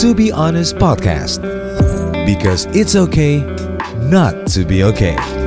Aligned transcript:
To 0.00 0.12
Be 0.12 0.32
Honest 0.32 0.74
Podcast. 0.76 1.40
Because 2.26 2.66
it's 2.74 2.96
okay 2.96 3.38
not 4.00 4.46
to 4.48 4.64
be 4.64 4.82
okay. 4.82 5.43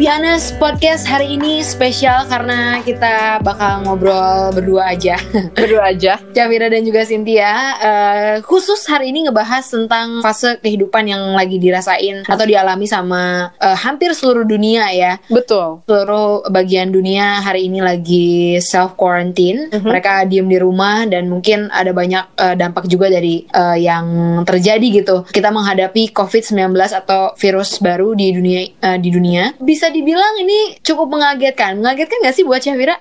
Be 0.00 0.08
honest, 0.08 0.56
podcast 0.56 1.04
hari 1.04 1.36
ini 1.36 1.60
spesial 1.60 2.24
karena 2.24 2.80
kita 2.80 3.36
bakal 3.44 3.84
ngobrol 3.84 4.48
berdua 4.48 4.96
aja. 4.96 5.20
Berdua 5.52 5.92
aja. 5.92 6.16
Cawira 6.32 6.72
dan 6.72 6.88
juga 6.88 7.04
Cynthia. 7.04 7.52
Eh, 7.76 8.36
khusus 8.40 8.80
hari 8.88 9.12
ini 9.12 9.28
ngebahas 9.28 9.60
tentang 9.60 10.24
fase 10.24 10.56
kehidupan 10.64 11.04
yang 11.04 11.36
lagi 11.36 11.60
dirasain 11.60 12.24
atau 12.24 12.48
dialami 12.48 12.88
sama 12.88 13.52
eh, 13.60 13.76
hampir 13.76 14.16
seluruh 14.16 14.48
dunia 14.48 14.88
ya. 14.88 15.20
Betul. 15.28 15.84
Seluruh 15.84 16.48
bagian 16.48 16.88
dunia 16.88 17.44
hari 17.44 17.68
ini 17.68 17.84
lagi 17.84 18.56
self 18.64 18.96
quarantine. 18.96 19.68
Mereka 19.68 20.24
diem 20.32 20.48
di 20.48 20.56
rumah 20.56 21.04
dan 21.12 21.28
mungkin 21.28 21.68
ada 21.68 21.92
banyak 21.92 22.40
eh, 22.40 22.56
dampak 22.56 22.88
juga 22.88 23.12
dari 23.12 23.44
eh, 23.44 23.76
yang 23.84 24.40
terjadi 24.48 25.04
gitu. 25.04 25.28
Kita 25.28 25.52
menghadapi 25.52 26.16
COVID-19 26.16 26.72
atau 26.88 27.36
virus 27.36 27.76
baru 27.84 28.16
di 28.16 28.32
dunia 28.32 28.60
eh, 28.64 28.96
di 28.96 29.12
dunia. 29.12 29.52
Bisa 29.60 29.89
dibilang 29.90 30.34
ini 30.40 30.78
cukup 30.80 31.10
mengagetkan. 31.10 31.78
Mengagetkan 31.78 32.22
gak 32.22 32.34
sih 32.34 32.46
buat 32.46 32.62
Syahwira? 32.62 32.98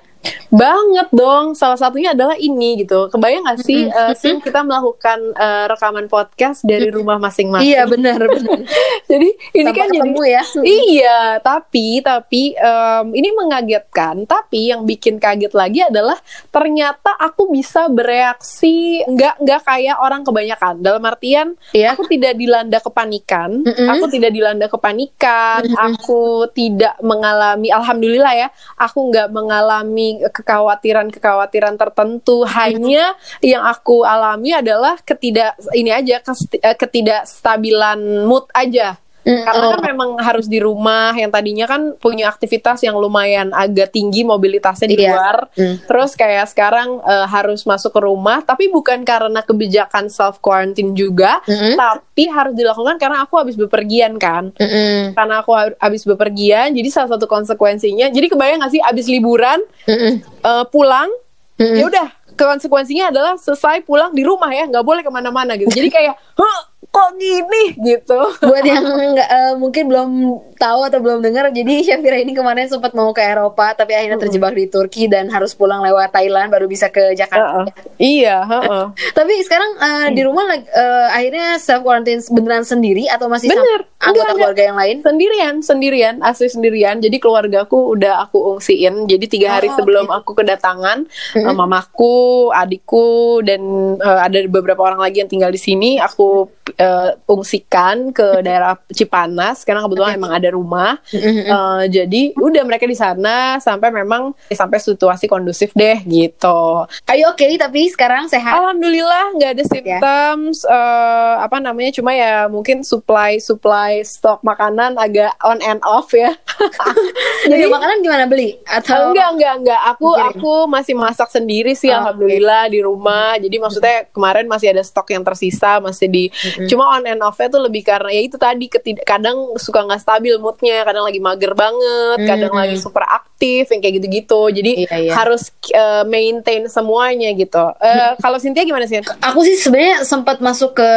Banget 0.49 1.07
dong. 1.13 1.53
Salah 1.53 1.77
satunya 1.77 2.17
adalah 2.17 2.35
ini 2.35 2.81
gitu. 2.81 3.07
Kebayang 3.07 3.45
gak 3.45 3.61
sih, 3.61 3.85
eh, 3.85 4.13
Sim, 4.17 4.41
kita 4.41 4.65
melakukan 4.65 5.19
eh, 5.37 5.65
rekaman 5.69 6.09
podcast 6.09 6.65
dari 6.65 6.89
rumah 6.89 7.21
masing-masing. 7.21 7.69
Iya 7.69 7.85
benar 7.85 8.17
benar. 8.17 8.59
Jadi 9.11 9.29
ini 9.53 9.69
Tanpa 9.69 9.77
kan 9.77 9.87
jadi 9.89 9.97
ketemu 10.01 10.21
ya. 10.25 10.43
Iya, 10.61 11.19
tapi 11.41 11.87
tapi 12.01 12.41
em, 12.53 13.05
ini 13.13 13.29
mengagetkan. 13.33 14.25
Tapi 14.25 14.73
yang 14.73 14.85
bikin 14.85 15.17
kaget 15.17 15.53
lagi 15.53 15.85
adalah 15.85 16.17
ternyata 16.49 17.13
aku 17.17 17.49
bisa 17.49 17.89
bereaksi 17.89 19.01
nggak 19.05 19.41
nggak 19.41 19.61
kayak 19.65 19.97
orang 19.97 20.21
kebanyakan. 20.25 20.81
Dalam 20.81 21.01
artian 21.05 21.57
Iya. 21.73 21.93
aku 21.93 22.05
tidak 22.09 22.37
dilanda 22.37 22.77
kepanikan. 22.81 23.65
Mm-mm. 23.65 23.87
Aku 23.97 24.05
tidak 24.09 24.31
dilanda 24.33 24.65
kepanikan. 24.69 25.61
Aku 25.73 26.49
tidak 26.53 26.97
mengalami. 27.01 27.69
Alhamdulillah 27.69 28.33
ya, 28.33 28.47
aku 28.77 29.09
nggak 29.09 29.29
mengalami 29.33 30.08
kekhawatiran-kekhawatiran 30.17 31.77
tertentu. 31.77 32.47
Hanya 32.49 33.13
yang 33.45 33.61
aku 33.65 34.01
alami 34.07 34.55
adalah 34.57 34.97
ketidak 35.05 35.59
ini 35.77 35.93
aja 35.93 36.23
eh, 36.23 36.75
ketidakstabilan 36.75 38.25
mood 38.25 38.49
aja. 38.55 38.97
Mm, 39.19 39.43
Karena 39.43 39.65
oh. 39.65 39.71
kan 39.75 39.81
memang 39.83 40.09
harus 40.17 40.47
di 40.47 40.57
rumah 40.57 41.11
yang 41.11 41.27
tadinya 41.27 41.67
kan 41.67 41.93
punya 41.95 42.27
aktivitas 42.27 42.79
yang 42.81 42.95
lumayan 42.95 43.51
agak 43.51 43.91
tinggi 43.91 44.23
mobilitasnya 44.23 44.87
di 44.87 44.97
Iya. 44.97 45.11
luar. 45.11 45.37
Mm. 45.53 45.75
Terus 45.85 46.11
kayak 46.13 46.47
sekarang 46.47 46.99
eh, 46.99 47.27
harus 47.27 47.61
masuk 47.63 47.91
ke 47.91 48.01
rumah 48.01 48.39
tapi 48.41 48.67
bukan 48.67 49.03
karena 49.03 49.39
kebijakan 49.39 50.07
self 50.07 50.39
quarantine 50.39 50.93
juga, 50.93 51.43
Mm-mm. 51.43 51.75
tapi 51.75 52.25
harus 52.25 52.55
dilakukan 52.55 52.95
karena 52.95 53.21
aku 53.21 53.35
habis 53.35 53.53
bepergian 53.53 54.15
kan. 54.15 54.55
Mm-mm. 54.55 55.11
Karena 55.13 55.43
aku 55.43 55.51
ha- 55.51 55.75
habis 55.77 56.03
bepergian, 56.03 56.71
jadi 56.71 56.87
salah 56.87 57.13
satu 57.13 57.27
konsekuensinya, 57.27 58.07
jadi 58.09 58.27
kebayang 58.27 58.63
gak 58.63 58.71
sih 58.71 58.81
habis 58.81 59.05
liburan 59.05 59.59
Mm-mm. 59.83 60.23
eh, 60.23 60.65
pulang, 60.67 61.11
Mm-mm. 61.59 61.75
ya 61.75 61.85
udah 61.85 62.07
konsekuensinya 62.41 63.09
adalah 63.09 63.33
selesai 63.35 63.81
pulang 63.81 64.11
di 64.11 64.21
rumah 64.21 64.49
ya, 64.49 64.63
nggak 64.65 64.83
boleh 64.83 65.01
ke 65.01 65.09
mana-mana 65.09 65.55
gitu. 65.55 65.69
Jadi 65.69 65.89
kayak, 65.89 66.13
"Hah, 66.35 66.59
kok 66.89 67.09
gini 67.15 67.77
gitu. 67.77 68.17
buat 68.41 68.65
yang 68.65 68.81
nggak 68.81 69.29
eh, 69.29 69.53
mungkin 69.55 69.83
belum 69.85 70.09
tahu 70.57 70.79
atau 70.83 70.97
belum 70.97 71.21
dengar 71.21 71.51
jadi 71.51 71.85
Syafira 71.85 72.17
ini 72.17 72.33
kemarin 72.33 72.65
sempat 72.65 72.91
mau 72.91 73.13
ke 73.13 73.21
Eropa 73.21 73.71
tapi 73.71 73.93
akhirnya 73.93 74.17
terjebak 74.17 74.51
di 74.51 74.65
Turki 74.65 75.05
dan 75.05 75.29
harus 75.29 75.53
pulang 75.53 75.79
lewat 75.79 76.09
Thailand 76.09 76.49
baru 76.49 76.65
bisa 76.65 76.89
ke 76.89 77.13
Jakarta. 77.13 77.61
Heeh. 77.61 77.65
Iya, 77.95 78.41
heeh. 78.41 78.85
Tapi 79.17 79.33
sekarang 79.39 79.71
eh, 79.77 80.07
di 80.11 80.21
rumah 80.23 80.49
eh, 80.49 81.07
akhirnya 81.13 81.47
self 81.57 81.83
quarantine 81.83 82.25
beneran 82.25 82.65
sendiri 82.65 83.05
atau 83.05 83.29
masih 83.29 83.47
sama 83.47 83.61
Bener. 83.61 83.81
anggota 83.99 84.09
Enggak, 84.25 84.35
keluarga 84.35 84.63
yang 84.65 84.77
lain? 84.77 84.95
sendirian 84.99 85.53
sendirian 85.61 86.15
asli 86.19 86.47
sendirian 86.47 86.97
jadi 86.97 87.17
keluargaku 87.17 87.93
udah 87.93 88.25
aku 88.25 88.57
ungsiin 88.57 89.05
jadi 89.05 89.25
tiga 89.27 89.47
hari 89.53 89.69
Oh, 89.69 89.77
sebelum 89.77 90.07
oke. 90.07 90.25
aku 90.25 90.31
kedatangan 90.33 91.05
mamaku 91.45 92.17
adikku 92.53 93.41
dan 93.45 93.61
eh, 93.99 94.19
ada 94.25 94.37
beberapa 94.47 94.81
orang 94.85 95.01
lagi 95.01 95.21
yang 95.21 95.29
tinggal 95.31 95.51
di 95.51 95.61
sini 95.61 96.01
aku 96.01 96.49
eh, 96.75 97.15
ungsikan 97.27 98.11
ke 98.13 98.39
daerah 98.45 98.77
Cipanas. 98.91 99.63
Karena 99.63 99.85
kebetulan 99.85 100.17
emang 100.17 100.33
ada 100.33 100.49
rumah. 100.53 100.97
Eh, 101.11 101.83
jadi 101.89 102.33
udah 102.35 102.63
mereka 102.65 102.85
di 102.85 102.97
sana 102.97 103.57
sampai 103.61 103.89
memang 103.93 104.33
sampai 104.49 104.77
situasi 104.79 105.25
kondusif 105.29 105.73
deh 105.75 106.01
gitu. 106.05 106.85
Ayo 107.09 107.33
oke 107.33 107.45
tapi 107.57 107.89
sekarang 107.91 108.29
sehat. 108.29 108.55
Alhamdulillah 108.55 109.35
nggak 109.37 109.51
ada 109.57 109.63
symptoms 109.65 110.63
eh, 110.65 111.35
apa 111.39 111.57
namanya 111.61 111.91
cuma 111.95 112.11
ya 112.15 112.47
mungkin 112.47 112.81
supply 112.85 113.37
supply 113.37 114.01
stok 114.05 114.41
makanan 114.41 114.95
agak 114.97 115.33
on 115.43 115.59
and 115.61 115.81
off 115.85 116.11
ya. 116.15 116.33
Jadi 117.51 117.65
makanan 117.71 118.03
gimana? 118.03 118.23
Beli? 118.27 118.59
Atau 118.67 119.11
enggak 119.11 119.29
enggak 119.35 119.53
enggak. 119.63 119.81
Aku 119.95 120.09
aku 120.15 120.53
masih 120.67 120.93
masak 120.93 121.31
sendiri 121.31 121.73
sih 121.73 121.89
Oh, 121.89 121.97
alhamdulillah 122.03 122.18
di 122.19 122.79
rumah. 122.79 123.35
Jadi 123.35 123.55
maksudnya 123.55 124.09
kemarin 124.09 124.45
masih 124.45 124.73
ada 124.73 124.81
stok 124.81 125.11
yang 125.11 125.23
tersisa 125.23 125.79
masih 125.79 126.07
di 126.07 126.23
cuma 126.65 126.91
on 126.91 127.05
and 127.05 127.21
off-nya 127.21 127.47
tuh 127.47 127.61
lebih 127.61 127.81
karena 127.81 128.09
ya 128.09 128.21
itu 128.21 128.35
tadi 128.35 128.65
ketid- 128.65 129.03
kadang 129.03 129.55
suka 129.55 129.81
nggak 129.81 129.99
stabil 129.99 130.35
moodnya, 130.35 130.83
kadang 130.83 131.03
lagi 131.03 131.19
mager 131.19 131.53
banget, 131.53 132.17
kadang 132.25 132.51
Mm. 132.51 132.59
lagi 132.59 132.75
super 132.75 133.03
aktif 133.03 133.69
yang 133.69 133.79
kayak 133.79 133.95
gitu-gitu. 133.97 134.41
Jadi 134.51 134.71
Iya, 134.83 134.97
iya. 134.99 135.13
harus 135.13 135.53
eh, 135.69 136.03
maintain 136.03 136.65
semuanya 136.65 137.29
gitu. 137.31 137.61
Eh, 137.77 138.11
kalau 138.17 138.37
Cynthia 138.37 138.63
gimana 138.63 138.83
sih? 138.83 138.99
Aku 139.21 139.43
sih 139.43 139.55
sebenarnya 139.55 140.03
sempat 140.03 140.39
masuk 140.39 140.73
ke 140.73 140.89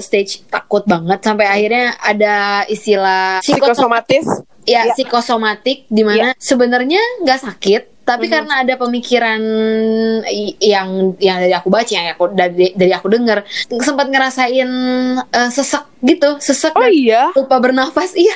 stage 0.00 0.46
takut 0.46 0.84
banget 0.84 1.20
sampai 1.20 1.44
akhirnya 1.44 1.98
ada 1.98 2.36
istilah 2.66 3.40
psikosomatik 3.40 4.22
Psikosomatis 4.22 4.26
ya 4.62 4.84
Iya. 4.84 4.92
psikosomatik 4.92 5.78
di 5.88 6.02
mana 6.02 6.36
sebenarnya 6.36 7.00
nggak 7.20 7.40
sakit 7.40 7.82
tapi 8.10 8.26
karena 8.26 8.66
ada 8.66 8.74
pemikiran 8.74 9.40
yang 10.58 11.14
yang 11.22 11.36
dari 11.38 11.54
aku 11.54 11.70
baca 11.70 11.90
yang 11.90 12.10
aku 12.10 12.34
dari 12.34 12.74
dari 12.74 12.90
aku 12.90 13.06
dengar 13.06 13.46
sempat 13.70 14.10
ngerasain 14.10 14.70
eh, 15.22 15.50
sesek 15.54 15.86
gitu 16.00 16.40
sesek 16.40 16.72
Oh 16.72 16.88
iya. 16.88 17.28
lupa 17.36 17.60
bernafas 17.60 18.16
iya. 18.24 18.32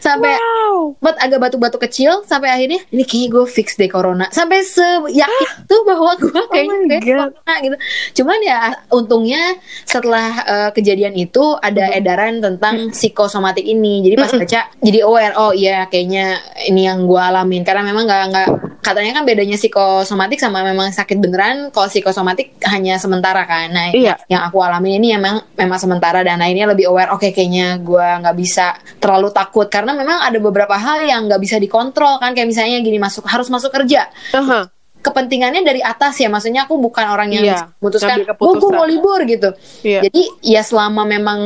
Sampai 0.00 0.32
Wow. 0.32 0.96
agak 1.20 1.38
batuk-batuk 1.38 1.84
kecil 1.84 2.24
sampai 2.24 2.48
akhirnya 2.48 2.80
ini 2.88 3.04
kayaknya 3.04 3.28
gue 3.36 3.44
fix 3.46 3.76
deh 3.76 3.86
corona. 3.86 4.26
Sampai 4.32 4.64
seyakin 4.64 5.50
tuh 5.70 5.84
bahwa 5.84 6.16
gue 6.16 6.32
kayaknya 6.48 6.76
my 6.80 6.88
kayak 6.88 7.02
corona 7.04 7.54
gitu. 7.60 7.76
Cuman 8.22 8.38
ya 8.40 8.58
untungnya 8.88 9.42
setelah 9.84 10.28
eh, 10.48 10.70
kejadian 10.72 11.12
itu 11.12 11.52
ada 11.60 11.92
edaran 11.92 12.40
tentang 12.40 12.90
psikosomatik 12.90 13.64
ini. 13.64 14.00
Jadi 14.08 14.14
pas 14.16 14.32
baca 14.32 14.60
jadi 14.80 14.98
aware 15.04 15.36
oh 15.36 15.52
iya 15.52 15.84
kayaknya 15.92 16.40
ini 16.64 16.88
yang 16.88 17.04
gue 17.04 17.20
alamin. 17.20 17.62
Karena 17.62 17.84
memang 17.84 18.08
nggak 18.08 18.22
nggak 18.32 18.48
katanya 18.82 19.16
kan 19.16 19.24
bedanya 19.24 19.54
psikosomatik 19.54 20.42
sama 20.42 20.66
memang 20.66 20.90
sakit 20.90 21.16
beneran 21.22 21.70
kalau 21.70 21.86
psikosomatik 21.86 22.58
hanya 22.66 22.98
sementara 22.98 23.46
kan 23.46 23.70
nah 23.70 23.94
Iya. 23.94 24.18
yang 24.26 24.42
aku 24.42 24.58
alami 24.58 24.98
ini 24.98 25.14
memang 25.14 25.54
memang 25.54 25.78
sementara 25.78 26.26
dan 26.26 26.42
akhirnya 26.42 26.74
lebih 26.74 26.90
aware 26.90 27.14
oke 27.14 27.30
kayaknya 27.30 27.78
gue 27.78 28.08
nggak 28.26 28.36
bisa 28.36 28.74
terlalu 28.98 29.30
takut 29.30 29.70
karena 29.70 29.94
memang 29.94 30.26
ada 30.26 30.38
beberapa 30.42 30.74
hal 30.74 31.06
yang 31.06 31.30
nggak 31.30 31.38
bisa 31.38 31.56
dikontrol 31.62 32.18
kan 32.18 32.34
kayak 32.34 32.50
misalnya 32.50 32.82
gini 32.82 32.98
masuk 32.98 33.22
harus 33.30 33.46
masuk 33.46 33.70
kerja 33.70 34.10
Aha. 34.34 34.66
Kepentingannya 35.02 35.60
dari 35.60 35.82
atas 35.82 36.16
ya 36.16 36.30
maksudnya 36.30 36.64
aku 36.64 36.78
bukan 36.78 37.04
orang 37.04 37.28
yang 37.28 37.42
bisa 37.44 37.66
memutuskan 37.76 38.22
oh 38.22 38.24
gue 38.24 38.30
keputusan." 38.30 38.72
mau 38.72 38.86
libur 38.86 39.20
gitu 39.26 39.50
Iya. 39.82 40.06
jadi 40.06 40.22
ya 40.40 40.62
selama 40.62 41.02
memang 41.02 41.40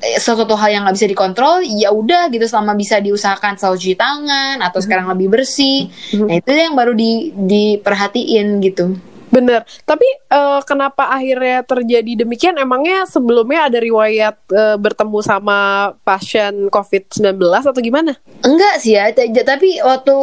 eh, 0.00 0.16
sesuatu 0.16 0.56
hal 0.56 0.72
yang 0.72 0.82
nggak 0.82 0.96
bisa 0.96 1.06
dikontrol 1.06 1.60
ya 1.62 1.92
udah 1.92 2.26
gitu 2.28 2.42
selama 2.42 2.72
bisa 2.72 2.98
diusahakan 2.98 3.54
selalu 3.54 3.76
cuci 3.78 3.94
tangan 3.94 4.56
atau 4.58 4.80
Mhm. 4.80 4.84
sekarang 4.84 5.06
lebih 5.12 5.28
bersih 5.30 5.92
nah 6.16 6.34
itu 6.34 6.50
yang 6.50 6.72
baru 6.72 6.92
di 6.92 7.30
diperhatiin 7.32 8.58
gitu 8.60 8.96
Bener. 9.32 9.64
Tapi 9.88 10.04
eh, 10.28 10.60
kenapa 10.68 11.08
akhirnya 11.08 11.64
terjadi 11.64 12.22
demikian? 12.22 12.60
Emangnya 12.60 13.08
sebelumnya 13.08 13.72
ada 13.72 13.80
riwayat 13.80 14.36
eh, 14.52 14.76
bertemu 14.76 15.18
sama 15.24 15.90
pasien 16.04 16.68
COVID-19 16.68 17.40
atau 17.40 17.80
gimana? 17.80 18.12
Enggak 18.44 18.84
sih 18.84 18.92
ya, 19.00 19.08
tapi 19.42 19.80
waktu 19.80 20.16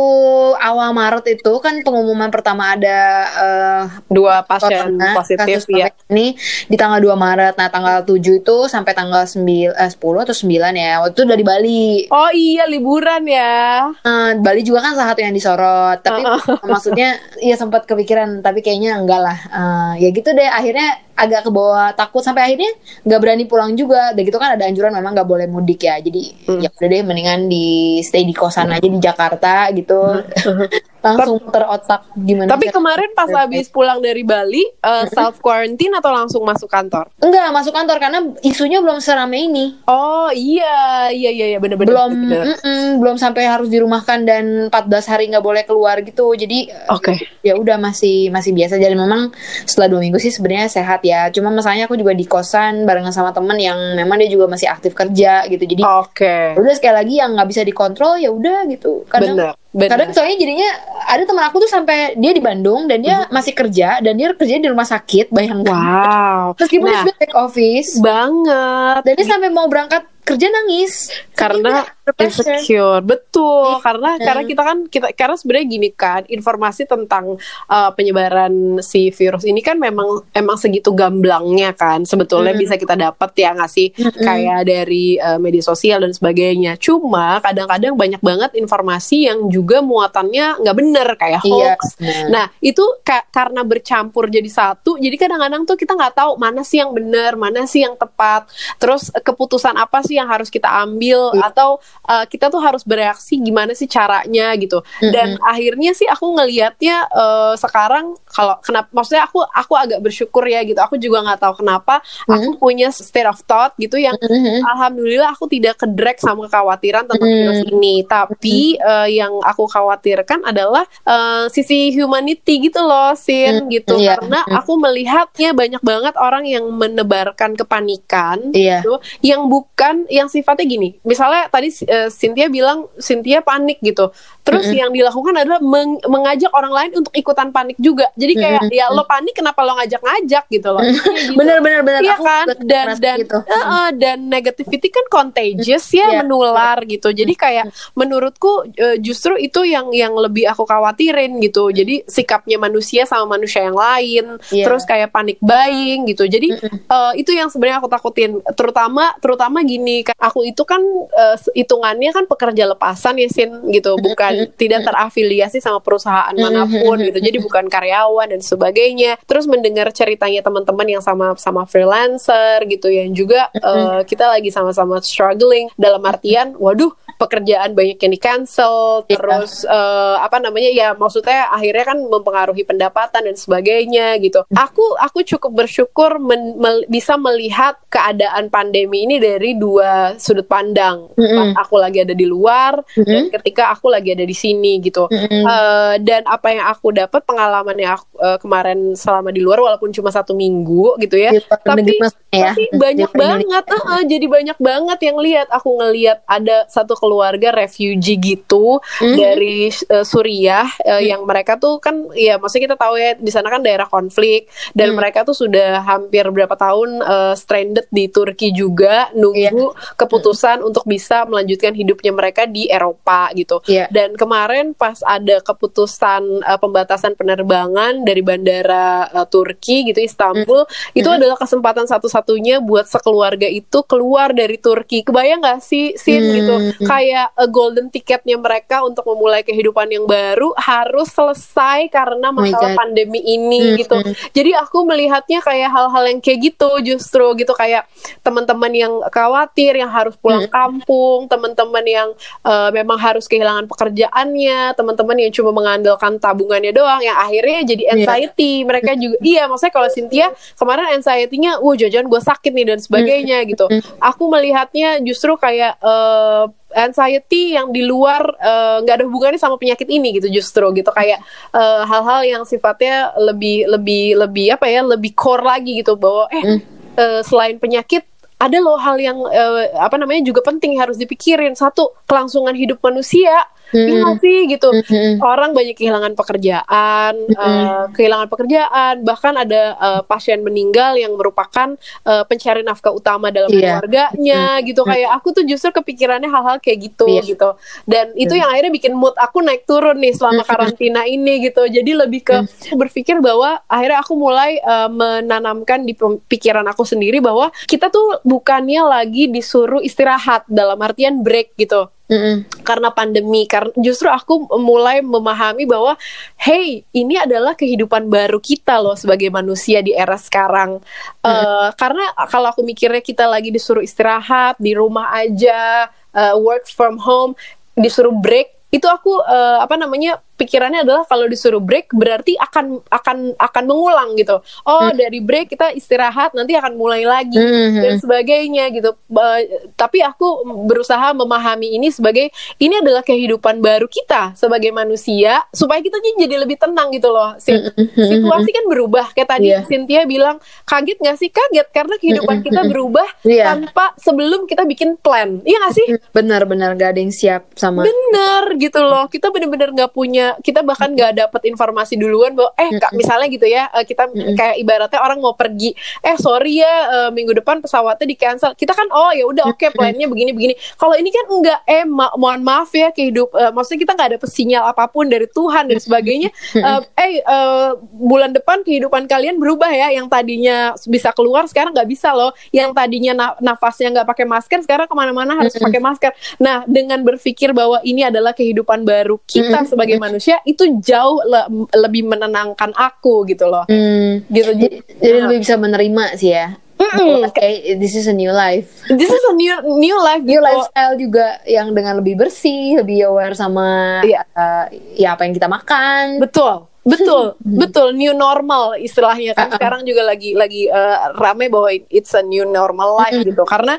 awal 0.62 0.94
Maret 0.94 1.26
itu 1.42 1.54
kan 1.58 1.82
pengumuman 1.82 2.30
pertama 2.30 2.78
ada 2.78 3.00
eh, 3.34 3.84
Dua 4.14 4.46
pasien 4.46 4.94
corona, 4.94 5.18
positif 5.18 5.66
kasus 5.66 5.74
ya. 5.74 5.90
Ini 6.14 6.38
di 6.70 6.78
tanggal 6.78 7.02
2 7.02 7.18
Maret. 7.18 7.54
Nah, 7.58 7.74
tanggal 7.74 8.06
7 8.06 8.46
itu 8.46 8.58
sampai 8.70 8.94
tanggal 8.94 9.26
9 9.26 9.74
eh, 9.74 9.90
10 9.90 9.98
atau 9.98 10.36
9 10.38 10.78
ya. 10.78 10.94
Waktu 11.02 11.14
itu 11.18 11.24
dari 11.26 11.44
Bali. 11.44 11.86
Oh 12.14 12.30
iya 12.30 12.70
liburan 12.70 13.26
ya. 13.26 13.90
Eh, 14.06 14.30
Bali 14.38 14.62
juga 14.62 14.86
kan 14.86 14.94
salah 14.94 15.18
satu 15.18 15.26
yang 15.26 15.34
disorot, 15.34 15.98
tapi 16.06 16.22
maksudnya 16.62 17.18
ya 17.42 17.58
sempat 17.58 17.90
kepikiran 17.90 18.46
tapi 18.46 18.62
kayaknya 18.62 18.99
enggak 19.02 19.22
lah. 19.24 19.40
Eh, 19.50 19.92
ya 20.04 20.10
gitu 20.12 20.30
deh 20.36 20.50
akhirnya 20.50 20.88
agak 21.20 21.44
ke 21.44 21.52
bawah 21.52 21.92
takut 21.92 22.24
sampai 22.24 22.48
akhirnya 22.48 22.72
nggak 23.04 23.20
berani 23.20 23.44
pulang 23.44 23.76
juga. 23.76 24.16
Dan 24.16 24.24
gitu 24.24 24.40
kan 24.40 24.56
ada 24.56 24.64
anjuran 24.64 24.92
memang 24.92 25.12
nggak 25.12 25.28
boleh 25.28 25.46
mudik 25.46 25.84
ya. 25.84 26.00
Jadi 26.00 26.32
Hmm. 26.48 26.62
ya 26.64 26.70
udah 26.72 26.88
deh 26.88 27.02
mendingan 27.04 27.46
di 27.46 27.68
stay 28.00 28.24
di 28.24 28.32
kosan 28.32 28.70
aja 28.70 28.86
di 28.86 28.98
Jakarta 28.98 29.68
gitu. 29.72 30.00
Langsung 31.00 31.40
terotak 31.48 32.12
gimana 32.12 32.52
Tapi 32.52 32.76
kemarin 32.76 33.16
pas 33.16 33.32
habis 33.32 33.72
pulang 33.72 34.04
dari 34.04 34.20
Bali, 34.20 34.68
self 35.08 35.40
quarantine 35.40 35.96
atau 35.96 36.12
langsung 36.12 36.44
masuk 36.44 36.68
kantor? 36.68 37.08
Enggak 37.24 37.56
masuk 37.56 37.72
kantor 37.72 37.98
karena 37.98 38.20
isunya 38.44 38.84
belum 38.84 39.00
serame 39.00 39.48
ini. 39.48 39.80
Oh 39.88 40.28
iya, 40.30 41.08
iya 41.08 41.32
iya 41.32 41.46
iya 41.56 41.60
bener-bener. 41.60 41.88
belum 41.90 42.12
bener. 42.12 42.46
mm-mm, 42.52 43.00
belum 43.00 43.16
sampai 43.16 43.48
harus 43.48 43.72
dirumahkan 43.72 44.20
dan 44.28 44.44
14 44.68 45.08
hari 45.08 45.32
nggak 45.32 45.42
boleh 45.42 45.64
keluar 45.64 46.04
gitu 46.04 46.36
jadi 46.36 46.68
eh, 46.68 46.92
Oke. 46.92 47.16
ya 47.42 47.56
udah 47.56 47.80
masih 47.80 48.28
masih 48.30 48.52
biasa 48.52 48.76
jadi 48.76 48.94
memang 48.94 49.32
setelah 49.64 49.88
dua 49.90 50.02
minggu 50.04 50.20
sih 50.20 50.30
sebenarnya 50.30 50.68
sehat 50.68 51.00
ya 51.02 51.09
cuma 51.30 51.50
masalahnya 51.50 51.86
aku 51.86 51.96
juga 51.96 52.12
di 52.12 52.24
kosan 52.24 52.84
barengan 52.84 53.10
sama 53.10 53.30
temen 53.30 53.56
yang 53.56 53.76
memang 53.94 54.18
dia 54.18 54.28
juga 54.28 54.46
masih 54.46 54.66
aktif 54.66 54.92
kerja 54.92 55.44
gitu 55.46 55.64
jadi 55.64 55.84
Oke. 56.00 56.54
udah 56.54 56.74
sekali 56.74 56.96
lagi 56.96 57.14
yang 57.18 57.34
nggak 57.34 57.48
bisa 57.48 57.62
dikontrol 57.62 58.16
ya 58.16 58.30
udah 58.30 58.66
gitu 58.66 59.04
kadang 59.06 59.34
Bener, 59.34 59.52
bener. 59.70 59.90
kadang 59.90 60.10
soalnya 60.10 60.38
jadinya 60.38 60.70
ada 61.06 61.24
teman 61.24 61.44
aku 61.44 61.58
tuh 61.60 61.68
sampai 61.68 61.98
dia 62.16 62.32
di 62.32 62.40
Bandung 62.40 62.86
dan 62.86 63.00
dia 63.00 63.28
masih 63.28 63.52
kerja 63.52 63.98
dan 64.00 64.14
dia 64.14 64.32
kerja 64.32 64.56
di 64.56 64.68
rumah 64.68 64.86
sakit 64.86 65.30
bayangkan 65.30 65.66
Wow. 65.66 66.46
meskipun 66.60 66.86
dia 66.86 66.94
Nah, 66.94 67.04
sudah 67.04 67.16
take 67.18 67.36
office 67.36 67.92
banget. 68.00 69.02
dan 69.02 69.14
dia 69.14 69.26
sampai 69.26 69.50
mau 69.50 69.66
berangkat 69.66 70.04
kerja 70.22 70.46
nangis 70.48 71.10
karena 71.34 71.82
dia. 71.82 71.99
Insecure. 72.18 73.02
Betul. 73.02 73.78
Karena 73.80 74.10
Hmm. 74.16 74.24
karena 74.24 74.42
kita 74.44 74.62
kan 74.62 74.78
kita 74.86 75.08
karena 75.14 75.36
sebenarnya 75.36 75.68
gini 75.68 75.90
kan 75.92 76.22
informasi 76.26 76.84
tentang 76.84 77.38
uh, 77.66 77.90
penyebaran 77.94 78.52
si 78.80 79.10
virus 79.10 79.44
ini 79.44 79.60
kan 79.60 79.78
memang 79.78 80.26
emang 80.32 80.56
segitu 80.56 80.92
gamblangnya 80.92 81.72
kan. 81.72 82.04
Sebetulnya 82.04 82.52
Hmm. 82.52 82.62
bisa 82.62 82.76
kita 82.76 82.96
dapat 82.96 83.30
ya 83.34 83.54
nggak 83.54 83.72
sih? 83.72 83.88
Kayak 83.94 84.66
dari 84.66 85.16
uh, 85.16 85.38
media 85.38 85.62
sosial 85.62 86.02
dan 86.02 86.12
sebagainya. 86.12 86.76
Cuma 86.76 87.38
kadang-kadang 87.40 87.94
banyak 87.94 88.20
banget 88.20 88.52
informasi 88.56 89.28
yang 89.28 89.50
juga 89.50 89.80
muatannya 89.80 90.60
nggak 90.60 90.76
bener 90.76 91.08
kayak 91.16 91.42
Iya, 91.42 91.76
hoax. 91.76 91.80
nah 92.28 92.48
itu 92.60 92.82
ka- 93.02 93.28
karena 93.30 93.62
bercampur 93.62 94.28
jadi 94.28 94.48
satu 94.48 94.96
jadi 94.96 95.16
kadang-kadang 95.16 95.64
tuh 95.64 95.76
kita 95.76 95.94
nggak 95.94 96.16
tahu 96.16 96.32
mana 96.36 96.62
sih 96.62 96.80
yang 96.80 96.92
benar 96.92 97.36
mana 97.36 97.66
sih 97.66 97.84
yang 97.84 97.96
tepat. 97.96 98.48
Terus 98.78 99.10
keputusan 99.12 99.76
apa 99.76 100.02
sih 100.02 100.16
yang 100.16 100.28
harus 100.28 100.48
kita 100.48 100.68
ambil? 100.68 101.32
Iya. 101.32 101.50
atau 101.50 101.82
uh, 102.06 102.26
kita 102.26 102.48
tuh 102.48 102.60
harus 102.60 102.84
bereaksi 102.84 103.36
gimana 103.38 103.74
sih 103.74 103.86
caranya 103.86 104.52
gitu 104.56 104.80
dan 105.02 105.36
akhirnya 105.42 105.92
sih 105.92 106.06
aku 106.06 106.36
ngelihatnya 106.36 107.10
uh, 107.10 107.54
sekarang 107.56 108.14
kalau 108.28 108.56
kenapa 108.62 108.88
maksudnya 108.92 109.26
aku 109.26 109.42
aku 109.44 109.74
agak 109.74 110.00
bersyukur 110.00 110.44
ya 110.44 110.62
gitu 110.62 110.78
aku 110.78 110.96
juga 110.96 111.24
nggak 111.24 111.40
tahu 111.40 111.54
kenapa 111.60 112.00
aku 112.26 112.56
punya 112.56 112.90
state 112.90 113.26
of 113.26 113.40
thought 113.44 113.74
gitu 113.76 113.98
yang 113.98 114.16
Mhm. 114.20 114.62
alhamdulillah 114.62 115.32
aku 115.32 115.48
tidak 115.48 115.80
kedrag 115.80 116.20
sama 116.20 116.46
kekhawatiran 116.46 117.08
tentang 117.08 117.24
Hmm. 117.26 117.40
virus 117.42 117.62
ini 117.66 117.96
tapi 118.04 118.78
uh, 118.78 119.08
yang 119.08 119.32
aku 119.42 119.66
khawatirkan 119.66 120.44
adalah 120.44 120.84
uh, 121.04 121.48
sisi 121.48 121.90
humanity 121.90 122.60
gitu 122.62 122.80
loh 122.80 123.16
sin 123.16 123.66
Hmm, 123.66 123.70
gitu 123.72 123.96
iya. 123.98 124.16
karena 124.16 124.44
Hmm. 124.46 124.60
aku 124.60 124.76
melihatnya 124.76 125.50
banyak 125.52 125.82
banget 125.82 126.14
orang 126.16 126.44
yang 126.46 126.68
menebarkan 126.70 127.56
kepanikan 127.56 128.52
Iya. 128.52 128.84
gitu 128.84 129.00
yang 129.24 129.48
bukan 129.48 130.06
yang 130.08 130.28
sifatnya 130.28 130.68
gini 130.68 131.00
misalnya 131.02 131.48
tadi 131.48 131.72
uh, 131.90 132.08
Cynthia 132.14 132.48
bilang 132.48 132.88
Cynthia 133.02 133.42
panik 133.42 133.82
gitu 133.82 134.14
terus 134.50 134.66
yang 134.72 134.90
dilakukan 134.90 135.34
adalah 135.36 135.62
meng- 135.62 136.02
mengajak 136.04 136.50
orang 136.50 136.74
lain 136.74 136.92
untuk 136.98 137.14
ikutan 137.14 137.54
panik 137.54 137.78
juga. 137.78 138.10
Jadi 138.16 138.34
kayak 138.36 138.62
ya 138.72 138.90
lo 138.90 139.06
panik 139.06 139.38
kenapa 139.38 139.62
lo 139.62 139.78
ngajak-ngajak? 139.78 140.50
gitu 140.50 140.68
loh. 140.68 140.82
Kayak 140.82 140.98
gitu. 141.22 141.38
bener 141.38 141.58
bener 141.60 141.82
bener. 141.86 142.02
Iya 142.02 142.16
kan? 142.18 142.46
dan 142.64 142.86
dan 142.98 143.18
gitu. 143.22 143.38
eh, 143.46 143.90
dan 143.94 144.18
negativity 144.26 144.90
kan 144.90 145.06
contagious 145.08 145.86
ya 145.92 146.10
Iya. 146.10 146.24
menular 146.24 146.82
gitu. 146.84 147.12
Jadi 147.12 147.34
kayak 147.36 147.70
menurutku 147.94 148.66
eh, 148.74 148.98
justru 148.98 149.36
itu 149.36 149.62
yang 149.62 149.92
yang 149.92 150.16
lebih 150.16 150.48
aku 150.48 150.64
khawatirin 150.64 151.38
gitu. 151.40 151.70
Jadi 151.70 152.08
sikapnya 152.08 152.58
manusia 152.58 153.06
sama 153.06 153.38
manusia 153.38 153.62
yang 153.62 153.78
lain. 153.78 154.26
Iya. 154.50 154.66
terus 154.66 154.84
kayak 154.84 155.12
panik 155.12 155.38
buying 155.40 156.08
gitu. 156.08 156.26
Jadi 156.26 156.56
eh, 156.66 157.14
itu 157.16 157.30
yang 157.32 157.52
sebenarnya 157.52 157.78
aku 157.78 157.90
takutin. 157.90 158.40
Terutama 158.56 159.14
terutama 159.20 159.62
gini 159.62 160.02
kan 160.02 160.16
aku 160.18 160.42
itu 160.42 160.64
kan 160.64 160.80
eh, 161.12 161.36
hitungannya 161.54 162.10
kan 162.10 162.26
pekerja 162.26 162.64
lepasan 162.66 163.20
ya 163.20 163.28
sin 163.28 163.52
gitu. 163.70 164.00
Bukan 164.00 164.39
tidak 164.56 164.86
terafiliasi 164.86 165.60
sama 165.64 165.80
perusahaan 165.80 166.36
mana 166.36 166.68
pun 166.68 167.00
gitu. 167.00 167.20
Jadi 167.20 167.38
bukan 167.40 167.66
karyawan 167.68 168.32
dan 168.36 168.42
sebagainya. 168.44 169.18
Terus 169.24 169.48
mendengar 169.48 169.90
ceritanya 169.96 170.44
teman-teman 170.44 170.88
yang 170.88 171.04
sama 171.04 171.34
sama 171.40 171.64
freelancer 171.66 172.64
gitu 172.68 172.92
yang 172.92 173.16
juga 173.16 173.48
eh, 173.56 174.02
kita 174.04 174.28
lagi 174.28 174.52
sama-sama 174.52 175.00
struggling. 175.00 175.72
Dalam 175.80 176.04
artian 176.04 176.56
waduh 176.60 176.92
pekerjaan 177.20 177.76
banyak 177.76 178.00
yang 178.00 178.14
di 178.16 178.22
cancel 178.22 179.04
Iya. 179.06 179.20
terus 179.20 179.68
eh, 179.68 180.16
apa 180.18 180.40
namanya 180.40 180.72
ya 180.72 180.88
maksudnya 180.94 181.52
akhirnya 181.52 181.84
kan 181.86 182.00
mempengaruhi 182.00 182.64
pendapatan 182.64 183.28
dan 183.28 183.36
sebagainya 183.36 184.16
gitu 184.24 184.48
aku 184.50 184.96
aku 184.96 185.28
cukup 185.28 185.52
bersyukur 185.60 186.16
men- 186.18 186.56
mel- 186.56 186.88
bisa 186.88 187.20
melihat 187.20 187.76
keadaan 187.92 188.48
pandemi 188.48 189.04
ini 189.04 189.20
dari 189.20 189.54
dua 189.54 190.16
sudut 190.16 190.48
pandang 190.48 191.12
Mm-mm. 191.14 191.54
pas 191.54 191.68
aku 191.68 191.76
lagi 191.76 192.00
ada 192.00 192.16
di 192.16 192.24
luar 192.24 192.80
dan 192.96 193.28
ketika 193.30 193.70
aku 193.70 193.92
lagi 193.92 194.16
ada 194.16 194.24
di 194.24 194.34
sini 194.34 194.80
gitu 194.80 195.12
Mm-mm. 195.12 195.44
Eh, 195.44 195.96
dan 196.00 196.24
apa 196.24 196.48
yang 196.50 196.66
aku 196.66 196.94
dapat 196.94 197.26
pengalaman 197.26 197.76
yang 197.76 197.98
aku, 197.98 198.08
eh, 198.16 198.38
kemarin 198.40 198.80
selama 198.96 199.30
di 199.30 199.42
luar 199.42 199.60
walaupun 199.60 199.92
cuma 199.92 200.08
satu 200.08 200.32
minggu 200.32 200.96
gitu 201.02 201.20
ya 201.20 201.36
luar 201.36 201.60
tapi 201.66 201.82
ya. 202.30 202.54
tapi 202.54 202.64
banyak 202.72 203.12
banget 203.12 203.64
eh, 203.66 203.84
eh, 203.90 204.04
jadi 204.06 204.26
banyak 204.26 204.58
banget 204.58 205.00
yang 205.02 205.18
lihat 205.18 205.48
aku 205.50 205.70
ngelihat 205.76 206.22
ada 206.26 206.66
satu 206.68 206.94
keluarga 206.94 207.50
refugee 207.52 208.18
gitu 208.18 208.78
Mhm. 209.02 209.16
dari 209.16 209.58
eh, 209.70 210.06
Suriah 210.06 210.68
eh, 210.82 211.10
yang 211.10 211.26
mereka 211.26 211.58
tuh 211.58 211.78
kan 211.78 212.10
ya 212.14 212.38
maksudnya 212.38 212.74
kita 212.74 212.78
tahu 212.78 212.96
ya 212.96 213.18
di 213.18 213.32
sana 213.32 213.50
kan 213.50 213.62
daerah 213.62 213.86
konflik 213.86 214.46
dan 214.74 214.94
Mhm. 214.94 214.96
mereka 214.98 215.20
tuh 215.24 215.34
sudah 215.34 215.82
hampir 215.82 216.24
berapa 216.30 216.54
tahun 216.54 217.02
eh, 217.02 217.34
stranded 217.36 217.88
di 217.90 218.06
Turki 218.08 218.52
juga 218.52 219.10
nunggu 219.14 219.38
Iya. 219.74 219.98
keputusan 219.98 220.62
untuk 220.62 220.86
bisa 220.86 221.26
melanjutkan 221.26 221.74
hidupnya 221.74 222.12
mereka 222.12 222.46
di 222.46 222.70
Eropa 222.70 223.30
gitu 223.34 223.62
Iya. 223.66 223.90
dan 223.90 224.14
kemarin 224.14 224.74
pas 224.74 225.02
ada 225.02 225.42
keputusan 225.42 226.44
uh, 226.44 226.60
pembatasan 226.60 227.14
penerbangan 227.14 228.04
dari 228.04 228.22
bandara 228.22 229.08
uh, 229.10 229.26
Turki 229.26 229.86
gitu 229.86 230.00
Istanbul 230.00 230.66
itu 230.94 231.08
adalah 231.08 231.36
kesempatan 231.36 231.86
satu-satunya 232.20 232.60
buat 232.60 232.86
sekeluarga 232.86 233.48
itu 233.48 233.80
keluar 233.88 234.36
dari 234.36 234.60
Turki. 234.60 235.02
Kebayang 235.02 235.40
gak 235.42 235.62
sih 235.64 235.96
Sin 235.96 236.20
Hmm. 236.22 236.36
gitu 236.36 236.56
kayak 236.84 237.32
a 237.34 237.46
golden 237.48 237.88
ticketnya 237.88 238.36
mereka 238.36 238.84
untuk 238.84 239.08
memulai 239.08 239.42
kehidupan 239.42 239.88
yang 239.88 240.04
baru 240.06 240.52
harus 240.56 241.08
selesai 241.10 241.88
karena 241.88 242.30
my 242.30 242.44
masalah 242.46 242.76
God. 242.76 242.78
pandemi 242.78 243.24
ini 243.24 243.74
Hmm, 243.74 243.78
gitu. 243.80 243.96
hmm. 243.98 244.14
Jadi 244.36 244.52
aku 244.54 244.84
melihatnya 244.84 245.40
kayak 245.40 245.70
hal-hal 245.72 246.04
yang 246.06 246.20
kayak 246.20 246.40
gitu 246.44 246.70
justru 246.84 247.24
gitu 247.36 247.56
kayak 247.56 247.88
teman-teman 248.22 248.72
yang 248.72 248.94
khawatir 249.10 249.74
yang 249.74 249.90
harus 249.90 250.20
pulang 250.20 250.46
Hmm. 250.46 250.52
kampung, 250.52 251.26
teman-teman 251.28 251.86
yang 251.86 252.10
eh, 252.44 252.70
memang 252.74 252.98
harus 252.98 253.26
kehilangan 253.26 253.66
pekerjaannya, 253.66 254.74
teman-teman 254.76 255.18
yang 255.18 255.32
cuma 255.32 255.52
mengandalkan 255.52 256.18
tabungannya 256.18 256.72
doang 256.72 257.00
yang 257.00 257.16
akhirnya 257.16 257.64
jadi 257.66 257.84
Iya. 257.86 257.92
anxiety. 257.96 258.54
Mereka 258.66 258.92
juga 258.96 259.18
iya, 259.22 259.48
maksudnya 259.48 259.72
kalau 259.72 259.90
Cynthia 259.90 260.28
kemarin 260.58 260.92
anxiety-nya, 260.92 261.62
"Wah, 261.62 261.76
jajan 261.76 262.09
gue 262.10 262.18
sakit 262.18 262.52
nih" 262.52 262.66
dan 262.76 262.80
sebagainya 262.82 263.38
gitu. 263.46 263.66
Aku 264.02 264.26
melihatnya 264.28 264.98
justru 265.06 265.38
kayak 265.38 265.78
eh, 265.78 266.44
anxiety 266.74 267.54
yang 267.54 267.70
di 267.70 267.86
luar 267.86 268.26
eh, 268.42 268.78
nggak 268.82 268.96
ada 269.00 269.06
hubungannya 269.06 269.38
sama 269.38 269.62
penyakit 269.62 269.86
ini 269.86 270.18
gitu 270.18 270.28
justru 270.34 270.66
gitu. 270.74 270.90
Kayak 270.90 271.22
eh, 271.54 271.82
hal-hal 271.86 272.22
yang 272.26 272.44
sifatnya 272.44 273.14
lebih 273.22 273.70
lebih 273.70 274.18
lebih 274.18 274.58
apa 274.58 274.66
ya 274.66 274.82
lebih 274.82 275.14
core 275.14 275.46
lagi 275.46 275.78
gitu 275.80 275.94
bahwa 275.96 276.26
eh 276.34 276.58
eh, 276.98 277.22
selain 277.22 277.62
penyakit 277.62 278.04
ada 278.40 278.58
loh 278.64 278.80
hal 278.80 278.96
yang 278.96 279.20
eh, 279.30 279.70
apa 279.76 280.00
namanya 280.00 280.24
juga 280.24 280.42
penting 280.42 280.80
harus 280.80 280.96
dipikirin. 280.96 281.54
Satu 281.54 281.94
kelangsungan 282.08 282.56
hidup 282.56 282.80
manusia 282.82 283.36
Iya 283.70 283.94
nggak 284.02 284.18
sih? 284.20 284.38
Gitu. 284.50 284.70
Mm-mm. 284.70 285.14
orang 285.22 285.52
banyak 285.54 285.76
kehilangan 285.76 286.14
pekerjaan 286.14 287.14
eh, 287.30 287.84
kehilangan 287.94 288.28
pekerjaan 288.28 288.94
bahkan 289.04 289.34
ada 289.36 289.62
eh, 289.76 290.02
pasien 290.04 290.42
meninggal 290.42 290.96
yang 290.96 291.14
merupakan 291.14 291.76
eh, 292.06 292.24
pencari 292.26 292.62
nafkah 292.62 292.92
utama 292.92 293.30
dalam 293.30 293.50
Iya. 293.50 293.80
keluarganya 293.82 294.42
gitu. 294.64 294.82
Kayak 294.84 295.12
aku 295.16 295.28
tuh 295.32 295.44
justru 295.46 295.70
kepikirannya 295.72 296.28
hal-hal 296.28 296.58
kayak 296.58 296.80
gitu 296.92 297.06
Iya. 297.08 297.22
gitu. 297.26 297.50
Dan 297.86 298.14
itu 298.14 298.34
yang 298.34 298.50
akhirnya 298.50 298.74
bikin 298.74 298.94
mood 298.94 299.14
aku 299.16 299.42
naik 299.42 299.64
turun 299.64 299.98
nih 299.98 300.14
selama 300.14 300.42
karantina 300.44 301.06
ini 301.06 301.46
gitu. 301.46 301.66
Jadi 301.66 301.92
lebih 301.94 302.22
ke 302.24 302.38
berpikir 302.74 303.20
bahwa 303.20 303.62
akhirnya 303.66 304.00
aku 304.02 304.14
mulai 304.16 304.58
eh, 304.58 304.90
menanamkan 304.90 305.84
di 305.84 305.94
pikiran 306.26 306.66
aku 306.66 306.84
sendiri 306.84 307.20
bahwa 307.20 307.50
kita 307.66 307.90
tuh 307.90 308.22
bukannya 308.24 308.82
lagi 308.82 309.28
disuruh 309.28 309.80
istirahat 309.80 310.44
dalam 310.48 310.80
artian 310.80 311.22
break 311.22 311.54
gitu 311.56 311.88
Mm-mm. 312.10 312.66
karena 312.66 312.90
pandemi 312.90 313.46
karena 313.46 313.70
justru 313.78 314.10
aku 314.10 314.50
mulai 314.58 314.98
memahami 315.06 315.70
bahwa 315.70 315.94
hey 316.42 316.82
ini 316.90 317.22
adalah 317.22 317.54
kehidupan 317.54 318.10
baru 318.10 318.42
kita 318.42 318.82
loh 318.82 318.98
sebagai 318.98 319.30
manusia 319.30 319.86
di 319.86 319.94
era 319.94 320.18
sekarang 320.18 320.82
Eh, 321.20 321.70
karena 321.76 322.16
kalau 322.32 322.48
aku 322.48 322.64
mikirnya 322.64 323.04
kita 323.04 323.28
lagi 323.28 323.52
disuruh 323.52 323.84
istirahat 323.84 324.56
di 324.56 324.72
rumah 324.72 325.12
aja 325.12 325.92
eh, 326.16 326.36
work 326.40 326.64
from 326.72 326.96
home 326.96 327.36
disuruh 327.76 328.16
break 328.16 328.56
itu 328.72 328.88
aku 328.88 329.20
eh, 329.28 329.58
apa 329.60 329.76
namanya 329.76 330.24
pikirannya 330.40 330.82
adalah 330.82 331.04
kalau 331.04 331.28
disuruh 331.28 331.60
break 331.60 331.92
berarti 331.92 332.34
akan 332.34 332.80
akan 332.88 333.18
akan 333.36 333.64
mengulang 333.66 334.16
gitu 334.16 334.40
oh 334.64 334.90
dari 334.92 335.20
break 335.20 335.52
kita 335.52 335.70
istirahat 335.72 336.32
nanti 336.32 336.56
akan 336.56 336.74
mulai 336.74 337.04
lagi 337.04 337.36
Mhm. 337.36 337.82
dan 337.82 337.94
sebagainya 337.98 338.72
gitu. 338.72 338.96
Ba- 339.06 339.44
tapi 339.76 340.00
aku 340.00 340.28
berusaha 340.66 341.12
memahami 341.12 341.76
ini 341.76 341.90
sebagai 341.90 342.30
ini 342.56 342.76
adalah 342.76 343.02
kehidupan 343.02 343.60
baru 343.60 343.86
kita 343.86 344.32
sebagai 344.34 344.70
manusia 344.70 345.44
supaya 345.52 345.80
kita 345.80 345.98
jadi 346.00 346.36
lebih 346.38 346.56
tenang 346.56 346.90
gitu 346.90 347.10
loh. 347.10 347.36
Si- 347.38 347.52
Situasi 347.90 348.50
kan 348.50 348.66
berubah. 348.66 349.12
Kayak 349.12 349.30
tadi 349.30 349.50
Iya. 349.50 349.66
Cynthia 349.66 350.06
bilang 350.06 350.38
kaget 350.64 350.98
gak 351.00 351.18
sih? 351.18 351.30
Kaget 351.30 351.68
karena 351.70 351.96
kehidupan 351.98 352.38
kita 352.40 352.62
berubah 352.64 353.08
Iya. 353.24 353.46
tanpa 353.50 353.92
sebelum 353.98 354.46
kita 354.46 354.64
bikin 354.64 354.96
plan. 354.96 355.42
Iya 355.44 355.58
gak 355.60 355.74
sih? 355.74 355.88
Benar-benar 356.12 356.76
gak 356.76 356.94
ada 356.94 357.02
yang 357.02 357.12
siap 357.12 357.50
sama 357.54 357.82
Bener 357.82 358.54
gitu 358.56 358.80
loh. 358.80 359.10
Kita 359.10 359.30
bener-bener 359.30 359.72
nggak 359.72 359.92
punya, 359.92 360.29
kita 360.38 360.62
bahkan 360.62 360.92
nggak 360.92 361.12
dapat 361.18 361.42
informasi 361.46 361.96
duluan 361.96 362.34
bahwa 362.34 362.52
eh 362.56 362.70
kak 362.78 362.92
misalnya 362.94 363.28
gitu 363.28 363.46
ya, 363.46 363.64
eh, 363.72 363.84
kita 363.84 364.04
kayak 364.36 364.56
ibaratnya 364.58 365.00
orang 365.00 365.18
mau 365.18 365.34
pergi, 365.34 365.72
eh 366.02 366.16
sorry 366.16 366.60
ya 366.60 366.76
eh, 366.88 367.10
minggu 367.10 367.32
depan 367.34 367.60
pesawatnya 367.60 368.04
di 368.04 368.14
cancel. 368.14 368.52
Kita 368.54 368.74
kan 368.74 368.90
oh 368.90 369.10
ya 369.10 369.24
udah 369.24 369.46
oke 369.48 369.66
plannya 369.72 370.06
begini 370.06 370.32
begini. 370.32 370.54
Kalau 370.76 370.94
ini 370.94 371.10
kan 371.10 371.26
enggak, 371.26 371.60
eh 371.64 371.84
ma- 371.84 372.14
mohon 372.14 372.42
maaf 372.42 372.70
ya 372.72 372.92
kehidup, 372.92 373.32
eh, 373.32 373.50
maksudnya 373.50 373.80
kita 373.80 373.92
nggak 373.96 374.10
ada 374.12 374.18
sinyal 374.20 374.64
apa 374.66 374.84
pun 374.86 375.08
dari 375.08 375.26
Tuhan 375.26 375.64
dan 375.66 375.80
sebagainya. 375.80 376.30
Eh, 376.60 376.82
eh 376.98 377.12
eh, 377.24 377.70
bulan 377.96 378.30
depan 378.30 378.62
kehidupan 378.62 379.06
kalian 379.06 379.40
berubah 379.40 379.72
ya, 379.72 379.88
yang 379.90 380.06
tadinya 380.06 380.60
bisa 380.84 381.16
keluar 381.16 381.48
sekarang 381.48 381.72
nggak 381.72 381.88
bisa 381.88 382.12
loh, 382.12 382.36
yang 382.52 382.74
tadinya 382.74 383.14
na- 383.16 383.38
nafasnya 383.40 383.94
nggak 383.94 384.08
pakai 384.08 384.26
masker 384.26 384.60
sekarang 384.60 384.86
ke 384.86 384.94
mana-mana 384.94 385.40
harus 385.40 385.56
pakai 385.56 385.80
masker. 385.80 386.12
Nah, 386.38 386.68
dengan 386.68 387.00
berpikir 387.00 387.54
bahwa 387.54 387.80
ini 387.82 388.04
adalah 388.04 388.34
kehidupan 388.34 388.84
baru 388.84 389.16
kita 389.24 389.40
sebagai 389.66 389.96
manusia, 389.96 390.19
itu 390.44 390.64
jauh 390.80 391.24
le- 391.24 391.48
lebih 391.74 392.04
menenangkan 392.06 392.72
aku 392.72 393.24
gitu 393.26 393.48
loh. 393.48 393.64
Hmm. 393.66 394.22
Gitu. 394.28 394.52
Jadi, 394.54 394.68
jadi 395.00 395.18
lebih 395.26 395.38
bisa 395.42 395.56
menerima 395.56 396.06
sih 396.14 396.32
ya. 396.32 396.60
Mm-mm. 396.80 397.28
Kayak 397.36 397.76
this 397.76 397.92
is 397.92 398.08
a 398.08 398.16
new 398.16 398.32
life. 398.32 398.88
This 398.88 399.12
is 399.12 399.24
a 399.28 399.36
new 399.36 399.52
new 399.76 400.00
life 400.00 400.24
New 400.24 400.40
gitu. 400.40 400.48
lifestyle 400.48 400.96
juga 400.96 401.44
yang 401.44 401.76
dengan 401.76 402.00
lebih 402.00 402.16
bersih, 402.16 402.80
lebih 402.80 403.04
aware 403.04 403.36
sama 403.36 404.00
Iya. 404.00 404.24
uh, 404.32 404.66
ya 404.96 405.20
apa 405.20 405.28
yang 405.28 405.36
kita 405.36 405.52
makan. 405.52 406.24
Betul, 406.24 406.72
betul, 406.88 407.36
betul. 407.68 407.92
New 407.92 408.16
normal 408.16 408.80
istilahnya 408.80 409.36
kan 409.36 409.52
sekarang 409.52 409.84
juga 409.84 410.08
lagi 410.08 410.32
lagi 410.40 410.72
eh, 410.72 410.98
rame 411.20 411.52
bahwa 411.52 411.68
it's 411.92 412.16
a 412.16 412.24
new 412.24 412.48
normal 412.48 412.96
life 412.96 413.28
gitu. 413.28 413.44
Karena 413.44 413.76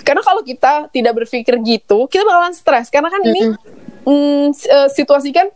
karena 0.00 0.22
kalau 0.24 0.40
kita 0.40 0.88
tidak 0.96 1.12
berpikir 1.20 1.60
gitu, 1.60 2.08
kita 2.08 2.24
bakalan 2.24 2.56
stres. 2.56 2.88
Karena 2.88 3.12
kan 3.12 3.20
ini 3.20 3.52
mm, 4.04 4.46
eh, 4.52 4.88
situasi 4.92 5.32
kan 5.32 5.48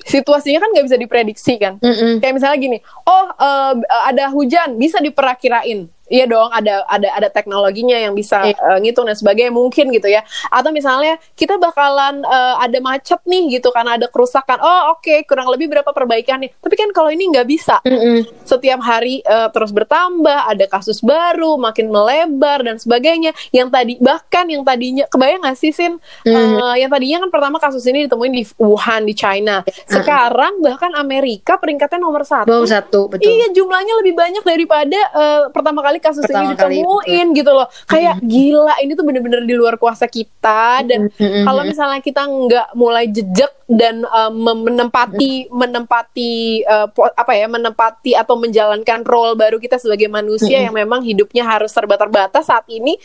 situasinya 0.00 0.64
kan 0.64 0.68
nggak 0.72 0.86
bisa 0.88 0.98
diprediksi 0.98 1.54
kan. 1.60 1.76
Mm-mm. 1.78 2.24
Kayak 2.24 2.34
misalnya 2.40 2.58
gini, 2.58 2.78
oh 3.04 3.26
eh, 3.36 3.74
ada 4.08 4.32
hujan 4.32 4.80
bisa 4.80 4.98
diperakirain. 4.98 5.86
Iya 6.10 6.26
dong, 6.26 6.50
ada 6.50 6.82
ada 6.90 7.08
ada 7.14 7.28
teknologinya 7.30 7.94
yang 7.94 8.18
bisa 8.18 8.50
Iya. 8.50 8.58
eh, 8.58 8.78
ngitung 8.82 9.06
dan 9.06 9.14
sebagainya 9.14 9.54
mungkin 9.54 9.94
gitu 9.94 10.10
ya. 10.10 10.26
Atau 10.50 10.74
misalnya 10.74 11.22
kita 11.38 11.54
bakalan 11.54 12.26
eh, 12.26 12.54
ada 12.58 12.78
macet 12.82 13.22
nih 13.22 13.62
gitu 13.62 13.70
karena 13.70 13.94
ada 13.94 14.10
kerusakan. 14.10 14.58
Oh 14.58 14.98
oke, 14.98 15.22
kurang 15.30 15.46
lebih 15.54 15.70
berapa 15.70 15.86
perbaikannya. 15.86 16.50
Tapi 16.58 16.74
kan 16.74 16.90
kalau 16.90 17.14
ini 17.14 17.30
nggak 17.30 17.46
bisa. 17.46 17.78
Mm-mm. 17.86 18.26
Setiap 18.42 18.82
hari 18.82 19.22
eh, 19.22 19.48
terus 19.54 19.70
bertambah, 19.70 20.50
ada 20.50 20.66
kasus 20.66 20.98
baru, 20.98 21.54
makin 21.54 21.94
melebar 21.94 22.66
dan 22.66 22.74
sebagainya. 22.82 23.30
Yang 23.54 23.68
tadi 23.70 23.92
bahkan 24.02 24.50
yang 24.50 24.66
tadinya 24.66 25.06
kebayang 25.06 25.46
nggak 25.46 25.58
sih 25.62 25.70
Sin? 25.70 26.02
Eh, 26.26 26.74
yang 26.82 26.90
tadinya 26.90 27.22
kan 27.22 27.30
pertama 27.30 27.62
kasus 27.62 27.86
ini 27.86 28.10
ditemuin 28.10 28.34
di 28.34 28.42
Wuhan 28.58 29.06
di 29.06 29.14
China. 29.14 29.62
Sekarang 29.86 30.58
bahkan 30.58 30.90
Amerika 30.98 31.54
peringkatnya 31.54 32.02
nomor 32.02 32.26
satu. 32.26 32.50
Nomor 32.50 32.66
satu, 32.66 33.06
betul. 33.06 33.30
Iya 33.30 33.54
jumlahnya 33.54 33.94
lebih 34.02 34.18
banyak 34.18 34.42
daripada 34.42 34.98
eh, 35.14 35.42
pertama 35.54 35.84
kali 35.86 35.99
kasus 36.00 36.24
Pertama 36.24 36.50
ini 36.50 36.56
kali, 36.56 36.80
ditemuin 36.80 37.26
gitu 37.36 37.50
loh. 37.52 37.68
Kayak 37.84 38.24
gila 38.24 38.74
ini 38.80 38.92
tuh 38.96 39.04
bener-bener 39.04 39.44
di 39.44 39.52
luar 39.52 39.76
kuasa 39.76 40.08
kita. 40.08 40.80
Dan 40.88 41.12
Mm-mm. 41.12 41.44
kalau 41.44 41.62
misalnya 41.68 42.00
kita 42.00 42.24
nggak 42.24 42.68
mulai 42.72 43.06
jejak 43.12 43.52
dan 43.68 44.02
mem- 44.32 44.64
menempati 44.66 45.46
menempati 45.52 46.64
eh, 46.64 46.88
po- 46.90 47.12
apa 47.12 47.32
ya 47.36 47.46
menempati 47.46 48.16
atau 48.16 48.34
menjalankan 48.40 49.04
role 49.04 49.36
baru 49.36 49.60
kita 49.60 49.76
sebagai 49.76 50.08
manusia 50.08 50.64
yang 50.64 50.72
memang 50.72 51.04
hidupnya 51.04 51.44
harus 51.44 51.70
serba 51.70 52.00
terbatas 52.00 52.48
saat 52.48 52.64
ini, 52.72 52.96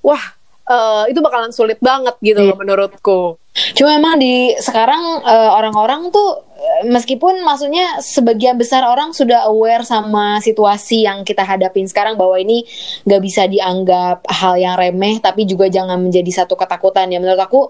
wah 0.00 0.22
eh, 0.70 1.10
itu 1.10 1.18
bakalan 1.18 1.50
sulit 1.50 1.82
banget 1.82 2.14
gitu 2.22 2.40
loh 2.40 2.56
menurutku. 2.56 3.36
Cuma 3.74 3.94
emang 3.94 4.18
di 4.18 4.54
sekarang 4.58 5.22
orang-orang 5.26 6.10
tuh 6.14 6.42
eh, 6.53 6.53
meskipun 6.86 7.42
maksudnya 7.42 7.98
sebagian 7.98 8.54
besar 8.54 8.86
orang 8.86 9.10
sudah 9.10 9.48
aware 9.50 9.82
sama 9.82 10.38
situasi 10.38 11.02
yang 11.04 11.26
kita 11.26 11.42
hadapin 11.42 11.84
sekarang 11.88 12.14
bahwa 12.14 12.38
ini 12.38 12.62
nggak 13.04 13.22
bisa 13.22 13.50
dianggap 13.50 14.22
hal 14.30 14.54
yang 14.56 14.78
remeh 14.78 15.18
tapi 15.18 15.44
juga 15.48 15.66
jangan 15.66 15.98
menjadi 15.98 16.44
satu 16.44 16.54
ketakutan 16.54 17.10
ya 17.10 17.18
menurut 17.18 17.40
aku 17.40 17.60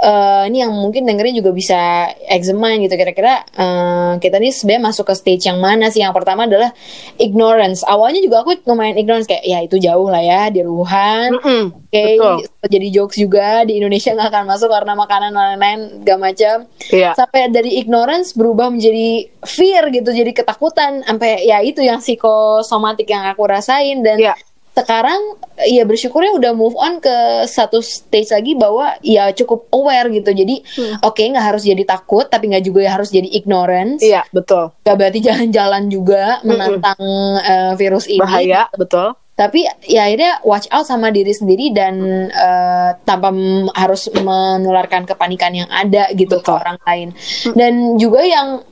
eh, 0.00 0.48
ini 0.48 0.62
yang 0.62 0.72
mungkin 0.72 1.04
dengerin 1.04 1.42
juga 1.42 1.50
bisa 1.50 2.12
examine 2.30 2.86
gitu 2.86 2.94
kira-kira 2.94 3.42
eh, 3.58 4.12
kita 4.22 4.38
nih 4.38 4.54
sebenarnya 4.54 4.82
masuk 4.94 5.04
ke 5.10 5.14
stage 5.18 5.44
yang 5.50 5.58
mana 5.58 5.90
sih 5.90 6.00
yang 6.00 6.14
pertama 6.14 6.46
adalah 6.46 6.70
ignorance 7.18 7.82
awalnya 7.84 8.22
juga 8.22 8.46
aku 8.46 8.54
lumayan 8.68 8.96
ignorance 8.96 9.26
kayak 9.26 9.44
ya 9.44 9.58
itu 9.64 9.76
jauh 9.82 10.06
lah 10.06 10.22
ya 10.22 10.48
di 10.52 10.62
Wuhan 10.62 11.34
Mm-mm, 11.34 11.88
Oke, 11.88 12.20
betul. 12.20 12.36
jadi 12.68 12.86
jokes 12.92 13.16
juga 13.16 13.64
di 13.64 13.80
Indonesia 13.80 14.12
nggak 14.12 14.28
akan 14.28 14.44
masuk 14.44 14.68
karena 14.68 14.92
makanan 14.92 15.32
lain-lain 15.32 15.80
gak 16.04 16.20
macam. 16.20 16.56
Iya. 16.92 17.16
Sampai 17.16 17.48
dari 17.48 17.80
ignorance 17.80 18.27
berubah 18.32 18.68
menjadi 18.68 19.28
fear 19.44 19.88
gitu, 19.88 20.10
jadi 20.10 20.32
ketakutan. 20.32 21.00
Sampai 21.02 21.44
ya 21.44 21.60
itu 21.60 21.80
yang 21.80 21.98
psikosomatik 21.98 23.06
yang 23.06 23.24
aku 23.26 23.44
rasain 23.44 24.00
dan 24.00 24.18
Iya. 24.18 24.34
sekarang 24.72 25.18
ya 25.66 25.82
bersyukurnya 25.82 26.38
udah 26.38 26.52
move 26.54 26.78
on 26.78 27.02
ke 27.02 27.10
satu 27.44 27.82
stage 27.82 28.30
lagi 28.30 28.54
bahwa 28.54 28.94
ya 29.02 29.34
cukup 29.34 29.66
aware 29.74 30.06
gitu. 30.08 30.30
Jadi 30.30 30.62
Hmm. 30.78 31.02
oke 31.02 31.18
nggak 31.18 31.46
harus 31.50 31.62
jadi 31.62 31.82
takut, 31.82 32.30
tapi 32.30 32.46
nggak 32.46 32.62
juga 32.62 32.86
harus 32.86 33.10
jadi 33.10 33.26
ignorance. 33.26 33.98
Iya 34.00 34.22
betul. 34.30 34.70
Gak 34.86 34.94
berarti 34.94 35.18
jalan-jalan 35.28 35.90
juga 35.90 36.38
menantang 36.46 37.02
eh, 37.42 37.72
virus 37.74 38.06
ini 38.06 38.22
Bahaya 38.22 38.70
betul. 38.74 39.18
Tapi 39.38 39.62
ya 39.86 40.10
akhirnya 40.10 40.42
watch 40.42 40.66
out 40.74 40.82
sama 40.82 41.14
diri 41.14 41.30
sendiri 41.30 41.70
dan 41.70 42.26
eh, 42.26 42.90
tanpa 43.06 43.30
harus 43.78 44.10
menularkan 44.10 45.06
kepanikan 45.06 45.54
yang 45.54 45.70
ada 45.70 46.10
gitu 46.10 46.42
ke 46.42 46.50
Betul. 46.50 46.58
orang 46.58 46.78
lain. 46.82 47.08
Dan 47.54 47.94
juga 48.02 48.26
yang 48.26 48.66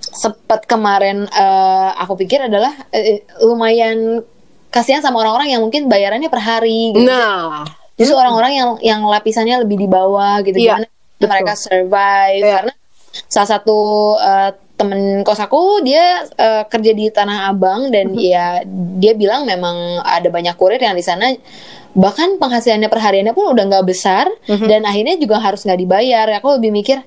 sempat 0.00 0.64
kemarin 0.64 1.28
eh, 1.28 1.90
aku 2.00 2.16
pikir 2.16 2.48
adalah 2.48 2.72
eh, 2.96 3.28
lumayan 3.44 4.24
kasihan 4.72 5.04
sama 5.04 5.20
orang-orang 5.20 5.52
yang 5.52 5.60
mungkin 5.60 5.84
bayarannya 5.84 6.32
per 6.32 6.40
hari 6.40 6.96
gitu. 6.96 7.04
Nah, 7.04 7.68
justru 8.00 8.16
orang-orang 8.16 8.52
yang 8.56 8.70
yang 8.80 9.00
lapisannya 9.04 9.68
lebih 9.68 9.84
di 9.84 9.88
bawah 9.88 10.40
gitu. 10.40 10.56
Iya, 10.56 10.80
gimana 10.80 10.88
mereka 11.28 11.52
survive. 11.60 12.40
Iya. 12.40 12.54
karena 12.56 12.74
salah 13.28 13.48
satu 13.52 13.78
eh, 14.16 14.50
temen 14.76 15.24
kos 15.24 15.40
aku 15.40 15.80
dia 15.80 16.28
eh, 16.30 16.62
kerja 16.68 16.92
di 16.92 17.08
Tanah 17.08 17.48
Abang 17.48 17.88
dan 17.88 18.12
Mhm. 18.12 18.20
ya 18.20 18.60
dia 18.96 19.12
bilang 19.12 19.44
memang 19.44 19.74
ada 20.00 20.28
banyak 20.28 20.52
kurir 20.54 20.78
yang 20.78 20.92
di 20.92 21.00
sana 21.00 21.32
bahkan 21.96 22.36
penghasilannya 22.36 22.86
perhariannya 22.86 23.32
pun 23.32 23.56
udah 23.56 23.64
nggak 23.66 23.86
besar 23.88 24.28
Mhm. 24.44 24.66
dan 24.68 24.80
akhirnya 24.84 25.16
juga 25.16 25.40
harus 25.40 25.64
nggak 25.64 25.80
dibayar 25.80 26.28
aku 26.36 26.60
lebih 26.60 26.70
mikir 26.70 27.00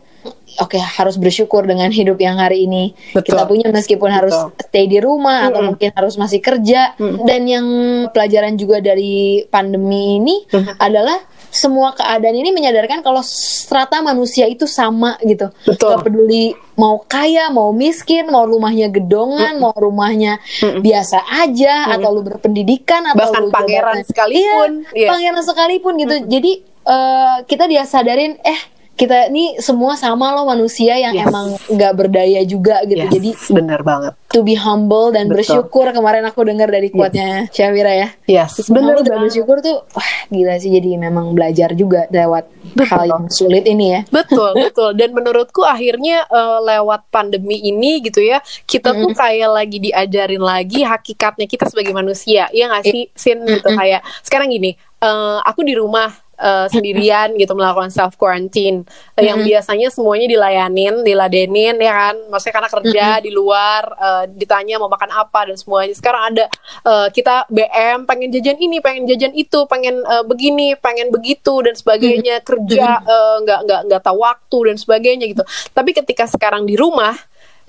oke 0.58 0.76
harus 0.76 1.16
bersyukur 1.16 1.64
dengan 1.64 1.94
hidup 1.94 2.18
yang 2.18 2.42
hari 2.42 2.66
ini 2.66 2.98
Betul. 3.14 3.38
kita 3.38 3.44
punya 3.46 3.68
meskipun 3.70 4.10
harus 4.10 4.34
stay 4.60 4.90
di 4.90 4.98
rumah 4.98 5.48
atau 5.48 5.62
Mm-mm. 5.62 5.78
mungkin 5.78 5.90
harus 5.94 6.18
masih 6.18 6.42
kerja 6.42 6.98
dan 7.24 7.46
yang 7.46 7.66
pelajaran 8.10 8.58
juga 8.58 8.82
dari 8.82 9.46
pandemi 9.46 10.18
ini 10.18 10.42
Mhm. 10.50 10.74
adalah 10.76 11.22
semua 11.50 11.92
keadaan 11.92 12.34
ini 12.34 12.50
menyadarkan 12.50 13.02
kalau 13.02 13.22
strata 13.22 14.00
manusia 14.00 14.46
itu 14.46 14.66
sama 14.66 15.18
gitu. 15.22 15.50
Betul. 15.66 15.90
Gak 15.92 16.06
peduli 16.06 16.46
mau 16.74 17.02
kaya, 17.02 17.50
mau 17.50 17.70
miskin, 17.70 18.28
mau 18.28 18.46
rumahnya 18.46 18.88
gedongan, 18.88 19.58
mau 19.58 19.74
rumahnya 19.74 20.40
biasa 20.80 21.20
aja, 21.28 21.92
atau 21.92 22.10
lu 22.10 22.22
berpendidikan, 22.22 23.04
atau 23.06 23.20
Bahkan 23.20 23.42
lu 23.44 23.52
pangeran 23.52 23.96
jabatan- 24.00 24.08
sekalipun. 24.08 24.72
Iya, 24.88 24.96
Iya. 24.96 25.10
pangeran 25.10 25.44
sekalipun 25.44 25.94
gitu. 25.98 26.16
Jadi 26.26 26.52
eh, 26.86 27.38
kita 27.46 27.66
dia 27.66 27.84
sadarin, 27.84 28.34
eh 28.42 28.60
kita 29.00 29.32
ini 29.32 29.56
semua 29.64 29.96
sama 29.96 30.36
loh 30.36 30.44
manusia 30.44 31.00
yang 31.00 31.16
Yes. 31.16 31.32
emang 31.32 31.56
nggak 31.56 31.94
berdaya 31.96 32.44
juga 32.44 32.84
gitu. 32.84 33.00
Yes, 33.00 33.14
Jadi 33.16 33.30
bener 33.56 33.80
banget. 33.82 34.14
to 34.30 34.46
be 34.46 34.54
humble 34.54 35.10
dan 35.10 35.26
Betul. 35.26 35.42
bersyukur 35.42 35.90
kemarin 35.90 36.22
aku 36.22 36.46
dengar 36.46 36.70
dari 36.70 36.92
kuatnya 36.92 37.48
Syawira 37.50 37.90
ya. 37.90 38.08
Yes, 38.28 38.62
bener 38.68 39.02
dan 39.02 39.24
bersyukur 39.24 39.58
tuh 39.58 39.82
wah 39.90 40.12
gila 40.28 40.60
sih 40.60 40.70
jadi 40.70 41.00
memang 41.00 41.34
belajar 41.34 41.74
juga 41.74 42.06
lewat 42.12 42.46
hal 42.86 43.10
yang 43.10 43.26
sulit 43.32 43.66
ini 43.66 43.96
ya. 43.96 44.02
Betul, 44.12 44.54
betul. 44.70 44.94
Dan 44.94 45.16
menurutku 45.16 45.64
akhirnya 45.64 46.28
eh, 46.28 46.60
lewat 46.62 47.08
pandemi 47.10 47.58
ini 47.58 48.04
gitu 48.04 48.20
ya, 48.20 48.38
kita 48.68 48.94
tuh 48.94 49.16
kayak 49.16 49.50
lagi 49.50 49.80
diajarin 49.80 50.44
lagi 50.44 50.84
hakikatnya 50.84 51.48
kita 51.48 51.66
sebagai 51.66 51.96
manusia. 51.96 52.52
Iya 52.52 52.70
nggak 52.70 52.84
sih, 52.86 53.08
Sin 53.16 53.42
gitu 53.48 53.66
kayak 53.66 54.04
sekarang 54.22 54.52
gini, 54.52 54.76
eh, 55.00 55.38
aku 55.42 55.64
di 55.64 55.74
rumah 55.74 56.12
eh, 56.40 56.68
sendirian 56.72 57.36
gitu 57.36 57.54
melakukan 57.54 57.92
self 57.92 58.16
quarantine 58.16 58.88
yang 59.20 59.44
biasanya 59.44 59.92
semuanya 59.92 60.28
dilayanin, 60.32 61.04
diladenin 61.04 61.76
ya 61.78 61.94
kan. 61.94 62.16
Maksudnya 62.32 62.56
karena 62.56 62.70
kerja 62.72 63.06
di 63.20 63.32
luar 63.36 63.84
eh, 64.00 64.24
ditanya 64.34 64.80
mau 64.80 64.88
makan 64.88 65.12
apa 65.12 65.52
dan 65.52 65.58
semuanya. 65.60 65.94
Sekarang 65.94 66.24
ada 66.34 66.46
eh, 66.88 67.08
kita 67.12 67.46
BM 67.52 68.08
pengen 68.08 68.30
jajan 68.32 68.58
ini, 68.58 68.80
pengen 68.80 69.04
jajan 69.06 69.36
itu, 69.36 69.60
pengen 69.68 70.02
eh, 70.02 70.24
begini, 70.24 70.80
pengen 70.80 71.12
begitu 71.12 71.60
dan 71.62 71.76
sebagainya. 71.76 72.42
Kerja 72.42 73.04
eh, 73.04 73.36
nggak 73.44 73.60
nggak 73.68 73.82
nggak 73.92 74.02
tahu 74.02 74.18
waktu 74.24 74.58
dan 74.72 74.76
sebagainya 74.80 75.26
gitu. 75.30 75.44
Tapi 75.76 75.92
ketika 75.92 76.26
sekarang 76.26 76.64
di 76.64 76.80
rumah 76.80 77.14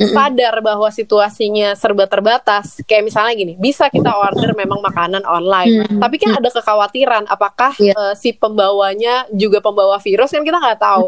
sadar 0.06 0.54
bahwa 0.60 0.88
situasinya 0.88 1.74
serba 1.74 2.04
terbatas. 2.04 2.80
Kayak 2.82 3.04
misalnya 3.06 3.32
gini 3.34 3.54
bisa 3.54 3.88
kita 3.88 4.10
order 4.10 4.52
memang 4.54 4.80
makanan 4.80 5.22
online 5.22 5.68
tapi 5.98 6.16
kan 6.16 6.34
ada 6.34 6.48
kekhawatiran 6.48 7.24
apakah 7.26 7.72
Iya. 7.76 7.92
eh, 7.92 8.14
si 8.14 8.32
pembawanya 8.32 9.10
juga 9.30 9.58
pembawa 9.58 9.96
virus 9.96 10.30
kan 10.30 10.40
kita 10.40 10.56
nggak 10.56 10.78
tahu. 10.78 11.04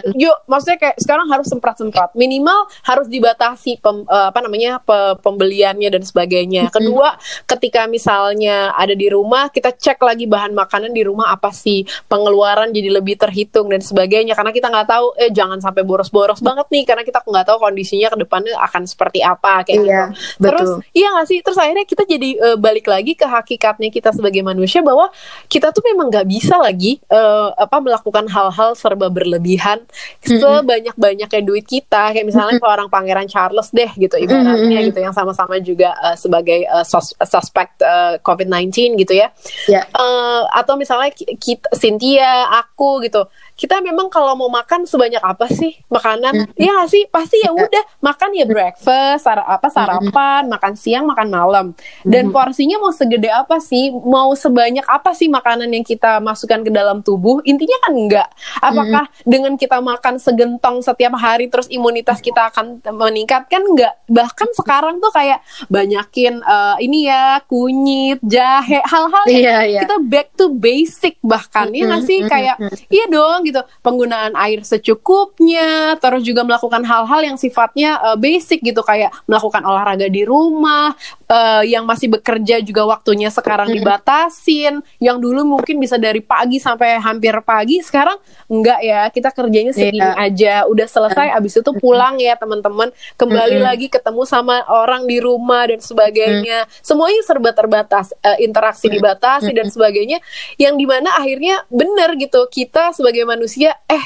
Itu- 0.00 0.12
yuk 0.20 0.36
maksudnya 0.44 0.78
kayak 0.78 0.96
sekarang 0.96 1.26
harus 1.26 1.46
semprot-semprot. 1.46 2.10
Minimal 2.14 2.58
harus 2.82 3.06
dibatasi 3.06 3.78
pem- 3.78 4.04
eh, 4.04 4.26
apa 4.28 4.40
namanya 4.40 4.78
pe- 4.78 5.16
pembeliannya 5.18 5.88
dan 5.88 6.02
sebagainya. 6.02 6.70
Kedua 6.70 7.14
ketika 7.44 7.84
misalnya 7.84 8.72
ada 8.72 8.92
di 8.92 9.06
rumah 9.06 9.48
kita 9.48 9.70
cek 9.70 9.98
lagi 9.98 10.24
bahan 10.24 10.52
makanan 10.52 10.90
di 10.90 11.02
rumah 11.02 11.28
apa 11.28 11.50
sih 11.50 11.82
pengeluaran 12.06 12.70
jadi 12.70 12.90
lebih 12.90 13.16
terhitung 13.16 13.68
dan 13.68 13.80
sebagainya. 13.80 14.34
Karena 14.34 14.50
kita 14.50 14.68
nggak 14.68 14.88
tahu 14.88 15.06
eh 15.16 15.30
jangan 15.30 15.58
sampai 15.58 15.82
boros-boros 15.82 16.38
banget 16.38 16.66
nih 16.70 16.84
karena 16.84 17.02
kita 17.02 17.20
nggak 17.20 17.46
tahu 17.46 17.58
kondisinya 17.60 18.08
ke 18.14 18.22
depannya 18.22 18.54
akan 18.56 18.82
seperti 18.84 19.20
apa 19.20 19.62
kayak 19.62 19.76
Iya, 19.76 19.82
gitu. 19.82 20.46
Terus 20.46 20.68
betul. 20.70 20.94
iya 20.94 21.08
nggak 21.10 21.26
sih? 21.26 21.38
Terus 21.42 21.58
akhirnya 21.58 21.84
kita 21.84 22.02
jadi 22.04 22.30
eh, 22.32 22.56
balik 22.56 22.86
lagi 22.86 23.12
ke 23.12 23.26
hakikatnya 23.26 23.90
kita 23.90 24.10
sebagai 24.10 24.40
manusia 24.40 24.80
bahwa 24.80 25.10
kita 25.46 25.68
tuh 25.68 25.82
memang 25.82 26.08
nggak 26.08 26.26
bisa 26.26 26.56
lagi 26.56 27.02
eh, 27.04 27.48
apa 27.52 27.76
melakukan 27.78 28.26
hal-hal 28.26 28.72
serba 28.74 29.08
berlebihan 29.08 29.82
sebanyak-banyaknya 30.22 31.42
duit 31.42 31.64
kita. 31.64 32.12
Kayak 32.12 32.26
misalnya 32.26 32.56
seorang 32.56 32.88
pangeran 32.88 33.26
Charles 33.26 33.68
deh 33.70 33.90
gitu 33.94 34.14
ibaratnya 34.16 34.54
gitu 34.84 34.98
yang 34.98 35.12
sama-sama 35.12 35.58
juga 35.58 35.94
eh, 36.00 36.16
sebagai 36.16 36.62
sus- 36.84 37.16
suspek 37.16 37.74
eh, 37.78 38.14
COVID-19 38.20 38.70
gitu 38.96 39.14
ya. 39.14 39.28
Ya. 39.66 39.82
Eh, 39.84 40.42
atau 40.52 40.74
misalnya 40.74 41.10
ki- 41.10 41.36
kita 41.36 41.68
Cynthia, 41.74 42.46
aku 42.54 43.02
gitu. 43.02 43.26
Kita 43.54 43.78
memang 43.78 44.10
kalau 44.10 44.34
mau 44.34 44.50
makan 44.50 44.82
sebanyak 44.82 45.22
apa 45.22 45.46
sih 45.46 45.78
makanan? 45.86 46.50
Ya 46.58 46.74
nggak 46.74 46.90
sih? 46.90 47.06
Pasti 47.06 47.38
ya 47.38 47.54
udah 47.54 47.84
makan 48.02 48.34
ya 48.34 48.44
breakfast, 48.44 49.22
sar 49.22 49.38
apa 49.46 49.70
sarapan, 49.70 50.50
makan 50.50 50.74
siang, 50.74 51.06
makan 51.06 51.28
malam. 51.30 51.66
Dan 52.02 52.34
porsinya 52.34 52.82
mau 52.82 52.90
segede 52.90 53.30
apa 53.30 53.62
sih? 53.62 53.94
Mau 53.94 54.34
sebanyak 54.34 54.82
apa 54.90 55.14
sih 55.14 55.30
makanan 55.30 55.70
yang 55.70 55.86
kita 55.86 56.18
masukkan 56.18 56.66
ke 56.66 56.70
dalam 56.74 57.00
tubuh? 57.00 57.38
Intinya 57.46 57.78
kan 57.86 57.92
enggak. 57.94 58.28
Apakah 58.58 59.06
dengan 59.22 59.54
kita 59.54 59.78
makan 59.78 60.18
segentong 60.18 60.82
setiap 60.82 61.14
hari 61.14 61.46
terus 61.46 61.70
imunitas 61.70 62.18
kita 62.18 62.50
akan 62.50 62.82
meningkat 62.90 63.46
kan 63.46 63.62
enggak? 63.62 63.94
Bahkan 64.10 64.50
sekarang 64.58 64.98
tuh 64.98 65.14
kayak 65.14 65.38
banyakin 65.70 66.42
eh, 66.42 66.76
ini 66.82 67.06
ya 67.06 67.38
kunyit, 67.46 68.18
jahe, 68.24 68.82
hal-hal 68.82 69.24
yang 69.30 69.42
Iya, 69.44 69.58
iya. 69.68 69.80
kita 69.84 69.96
back 70.00 70.28
to 70.34 70.50
basic 70.50 71.20
bahkan 71.20 71.68
ya 71.70 71.84
nggak 71.84 72.02
sih 72.08 72.18
kayak 72.24 72.56
iya 72.88 73.04
dong 73.06 73.43
gitu. 73.44 73.60
Penggunaan 73.84 74.32
air 74.34 74.64
secukupnya 74.64 75.94
terus 76.00 76.24
juga 76.24 76.42
melakukan 76.42 76.82
hal-hal 76.82 77.20
yang 77.22 77.36
sifatnya 77.36 78.00
uh, 78.00 78.16
basic 78.16 78.64
gitu 78.64 78.80
kayak 78.80 79.12
melakukan 79.28 79.62
olahraga 79.62 80.08
di 80.08 80.24
rumah 80.24 80.96
uh, 81.28 81.62
yang 81.62 81.84
masih 81.84 82.08
bekerja 82.10 82.64
juga 82.64 82.88
waktunya 82.88 83.28
sekarang 83.28 83.70
dibatasin 83.70 84.80
yang 84.98 85.20
dulu 85.20 85.44
mungkin 85.44 85.76
bisa 85.78 86.00
dari 86.00 86.24
pagi 86.24 86.58
sampai 86.58 86.98
hampir 86.98 87.34
pagi 87.44 87.84
sekarang 87.84 88.16
enggak 88.48 88.80
ya. 88.80 89.00
Kita 89.12 89.30
kerjanya 89.30 89.72
segini 89.72 90.00
Iya. 90.00 90.16
aja. 90.16 90.54
Udah 90.66 90.86
selesai 90.88 91.28
abis 91.36 91.60
itu 91.60 91.70
pulang 91.78 92.16
ya 92.18 92.34
teman-teman. 92.34 92.90
Kembali 93.20 93.58
lagi 93.60 93.86
ketemu 93.92 94.22
sama 94.24 94.64
orang 94.66 95.04
di 95.04 95.20
rumah 95.20 95.68
dan 95.68 95.80
sebagainya. 95.80 96.64
Semuanya 96.80 97.20
serba 97.26 97.50
terbatas 97.52 98.12
eh, 98.22 98.44
interaksi 98.46 98.88
dibatasi 98.88 99.50
dan 99.52 99.68
sebagainya. 99.68 100.18
Yang 100.56 100.74
di 100.80 100.86
mana 100.86 101.10
akhirnya 101.18 101.64
bener 101.68 102.16
gitu 102.16 102.46
kita 102.48 102.92
sebagai 102.94 103.26
manusia 103.34 103.74
eh 103.90 104.04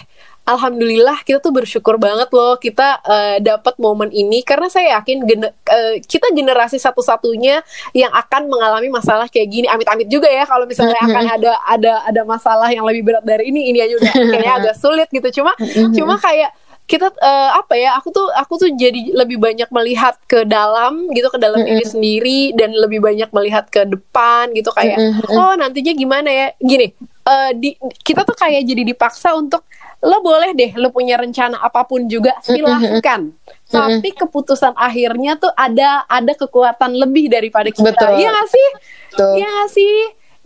Alhamdulillah 0.49 1.29
kita 1.29 1.45
tuh 1.45 1.53
bersyukur 1.53 2.01
banget 2.01 2.33
loh 2.33 2.57
kita 2.57 3.05
eh, 3.05 3.37
dapat 3.45 3.77
momen 3.77 4.09
ini. 4.09 4.41
Karena 4.41 4.73
saya 4.73 4.97
yakin 4.97 5.29
gene- 5.29 5.53
eh, 5.69 6.01
kita 6.01 6.33
generasi 6.33 6.81
satu-satunya 6.81 7.61
yang 7.93 8.09
akan 8.09 8.49
mengalami 8.49 8.89
masalah 8.89 9.29
kayak 9.29 9.45
gini. 9.53 9.67
Amit-amit 9.69 10.09
juga 10.09 10.25
ya 10.33 10.49
kalau 10.49 10.65
misalnya 10.65 10.97
akan 11.05 11.25
ada 11.37 11.53
ada 11.69 11.93
ada 12.09 12.23
masalah 12.25 12.73
yang 12.73 12.89
lebih 12.89 13.05
berat 13.13 13.25
dari 13.29 13.53
ini 13.53 13.69
ini 13.69 13.85
aja 13.85 14.01
udah 14.01 14.09
kayaknya 14.33 14.53
agak 14.57 14.75
sulit 14.81 15.09
gitu. 15.13 15.45
Cuma 15.45 15.53
cuma 15.93 16.17
kayak 16.17 16.49
kita 16.89 17.13
eh, 17.13 17.51
apa 17.53 17.77
ya 17.77 18.01
aku 18.01 18.09
tuh 18.09 18.33
aku 18.33 18.57
tuh 18.57 18.73
jadi 18.73 19.13
lebih 19.13 19.37
banyak 19.37 19.69
melihat 19.69 20.17
ke 20.25 20.49
dalam 20.49 21.13
gitu 21.13 21.29
ke 21.29 21.37
dalam 21.37 21.61
diri 21.61 21.85
sendiri 21.85 22.41
dan 22.57 22.73
lebih 22.73 23.05
banyak 23.05 23.29
melihat 23.37 23.69
ke 23.69 23.85
depan 23.85 24.49
gitu. 24.57 24.73
Kayak 24.73 24.97
oh 25.29 25.53
nantinya 25.61 25.93
gimana 25.93 26.33
ya? 26.33 26.47
Gini 26.57 26.97
eh, 27.29 27.51
di 27.53 27.71
kita 28.01 28.25
tuh 28.25 28.33
kayak 28.33 28.65
jadi 28.65 28.83
dipaksa 28.89 29.37
untuk 29.37 29.69
lo 29.99 30.23
boleh 30.23 30.55
deh 30.55 30.79
lo 30.79 30.95
punya 30.95 31.19
rencana 31.19 31.59
apa 31.59 31.83
pun 31.83 32.07
juga 32.07 32.39
silahkan. 32.41 33.35
Tapi 33.69 34.15
keputusan 34.15 34.73
akhirnya 34.79 35.35
tuh 35.37 35.51
ada 35.59 36.07
ada 36.07 36.33
kekuatan 36.39 36.95
lebih 36.95 37.29
daripada 37.29 37.69
kita. 37.69 37.93
Betul. 37.93 38.17
iya 38.17 38.31
gak 38.31 38.49
sih? 38.49 38.69
Betul. 39.13 39.33
iya 39.43 39.49
gak 39.51 39.71
sih? 39.75 39.97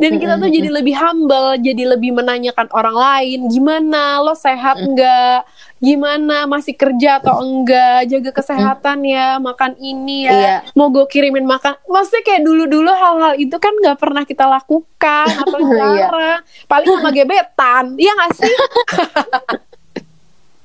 Dan 0.01 0.19
kita 0.19 0.35
tuh 0.41 0.51
jadi 0.51 0.67
lebih 0.73 0.97
humble 0.99 1.61
jadi 1.63 1.95
lebih 1.95 2.17
menanyakan 2.17 2.67
orang 2.75 2.97
lain 2.97 3.47
gimana 3.47 4.19
lo 4.25 4.35
sehat 4.35 4.81
nggak 4.83 5.47
gimana? 5.83 6.47
Masih 6.47 6.73
kerja 6.73 7.19
atau 7.19 7.43
enggak? 7.43 8.07
Jaga 8.07 8.31
kesehatan 8.33 9.03
ya 9.03 9.37
makan 9.37 9.75
ini 9.77 10.25
ya. 10.25 10.33
Iya. 10.33 10.57
mau 10.73 10.89
gue 10.89 11.05
kirimin 11.11 11.43
makan. 11.43 11.75
Maksudnya 11.85 12.23
kayak 12.23 12.43
dulu-dulu 12.43 12.89
hal-hal 12.89 13.35
itu 13.35 13.57
kan 13.59 13.75
nggak 13.75 13.99
pernah 13.99 14.23
kita 14.23 14.47
lakukan 14.47 15.27
atau 15.27 15.59
Iya. 15.67 16.07
jarang 16.07 16.41
paling 16.65 16.89
sama 16.89 17.11
gebetan. 17.11 17.85
Iya 17.99 18.13
gak 18.15 18.33
sih 18.39 18.55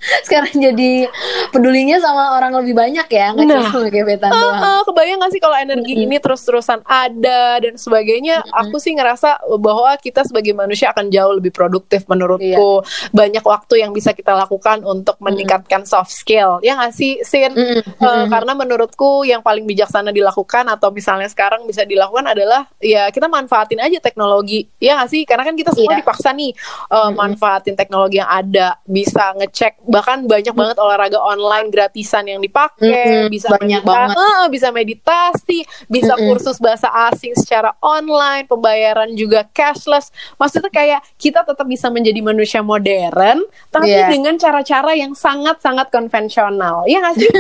Sekarang 0.26 0.54
jadi 0.54 1.08
pedulinya 1.50 1.98
sama 1.98 2.34
orang 2.34 2.54
lebih 2.56 2.74
banyak 2.74 3.08
ya, 3.08 3.34
nggak 3.34 3.46
Nah. 3.48 3.70
cuma 3.70 3.88
gebetan 3.88 4.30
Ah, 4.30 4.38
doang. 4.38 4.62
ah, 4.62 4.82
kebayang 4.84 5.18
gak 5.20 5.32
sih 5.32 5.40
kalau 5.40 5.56
energi 5.56 5.94
ini 5.96 6.18
terus-terusan 6.18 6.84
ada 6.84 7.58
dan 7.58 7.76
sebagainya? 7.76 8.44
Aku 8.46 8.78
sih 8.78 8.92
ngerasa 8.92 9.30
bahwa 9.58 9.96
kita 9.96 10.24
sebagai 10.24 10.52
manusia 10.52 10.90
akan 10.90 11.08
jauh 11.08 11.34
lebih 11.34 11.50
produktif 11.50 12.06
menurutku. 12.06 12.84
Banyak 13.12 13.42
waktu 13.42 13.82
yang 13.82 13.92
bisa 13.92 14.12
kita 14.12 14.34
lakukan 14.34 14.84
untuk 14.84 15.18
meningkatkan 15.20 15.84
soft 15.84 16.12
skill. 16.12 16.60
Ya 16.62 16.76
gak 16.76 16.94
sih 16.94 17.20
Sin? 17.22 17.52
Mm-mm. 17.52 17.82
Eh, 17.84 18.26
karena 18.28 18.54
menurutku 18.54 19.24
yang 19.24 19.40
paling 19.40 19.64
bijaksana 19.64 20.12
dilakukan 20.12 20.68
atau 20.68 20.90
misalnya 20.90 21.28
sekarang 21.28 21.64
bisa 21.64 21.84
dilakukan 21.84 22.28
adalah 22.28 22.68
ya 22.78 23.08
kita 23.08 23.26
manfaatin 23.26 23.80
aja 23.80 23.98
teknologi. 23.98 24.68
Ya 24.78 24.98
gak 24.98 25.10
sih? 25.10 25.24
Karena 25.24 25.44
kan 25.44 25.56
kita 25.56 25.72
semua 25.72 25.94
Iya. 25.94 26.00
dipaksa 26.02 26.30
nih 26.32 26.52
eh, 26.88 27.10
manfaatin 27.12 27.74
teknologi 27.74 28.18
yang 28.18 28.30
ada. 28.30 28.78
Bisa 28.84 29.34
ngecek 29.34 29.82
bahkan 29.98 30.18
banyak 30.24 30.54
banget 30.54 30.78
olahraga 30.78 31.18
online 31.18 31.68
gratisan 31.68 32.24
yang 32.24 32.38
dipakai 32.38 32.86
Mm-mm, 33.20 33.28
bisa 33.28 33.50
banyak 33.50 33.82
medita- 33.82 33.90
banget. 33.90 34.16
Eh, 34.16 34.46
bisa 34.48 34.68
meditasi 34.70 35.58
bisa 35.88 36.14
kursus 36.16 36.58
bahasa 36.58 36.86
asing 37.08 37.34
secara 37.34 37.74
online 37.80 38.46
pembayaran 38.46 39.10
juga 39.12 39.42
cashless 39.48 40.10
maksudnya 40.36 40.70
kayak 40.70 41.02
kita 41.16 41.42
tetap 41.42 41.66
bisa 41.66 41.88
menjadi 41.88 42.20
manusia 42.20 42.62
modern 42.62 43.42
tapi 43.68 43.90
Iya. 43.90 44.08
dengan 44.08 44.36
cara-cara 44.36 44.94
yang 44.94 45.12
sangat-sangat 45.12 45.88
konvensional 45.88 46.86
ya 46.86 47.02
gak 47.02 47.16
sih 47.16 47.30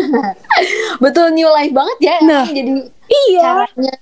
Betul 1.00 1.32
new 1.32 1.48
life 1.48 1.72
banget 1.72 1.98
ya. 2.02 2.16
Nah. 2.22 2.46
jadi 2.48 2.72
iya 3.08 3.64
caranya 3.64 3.96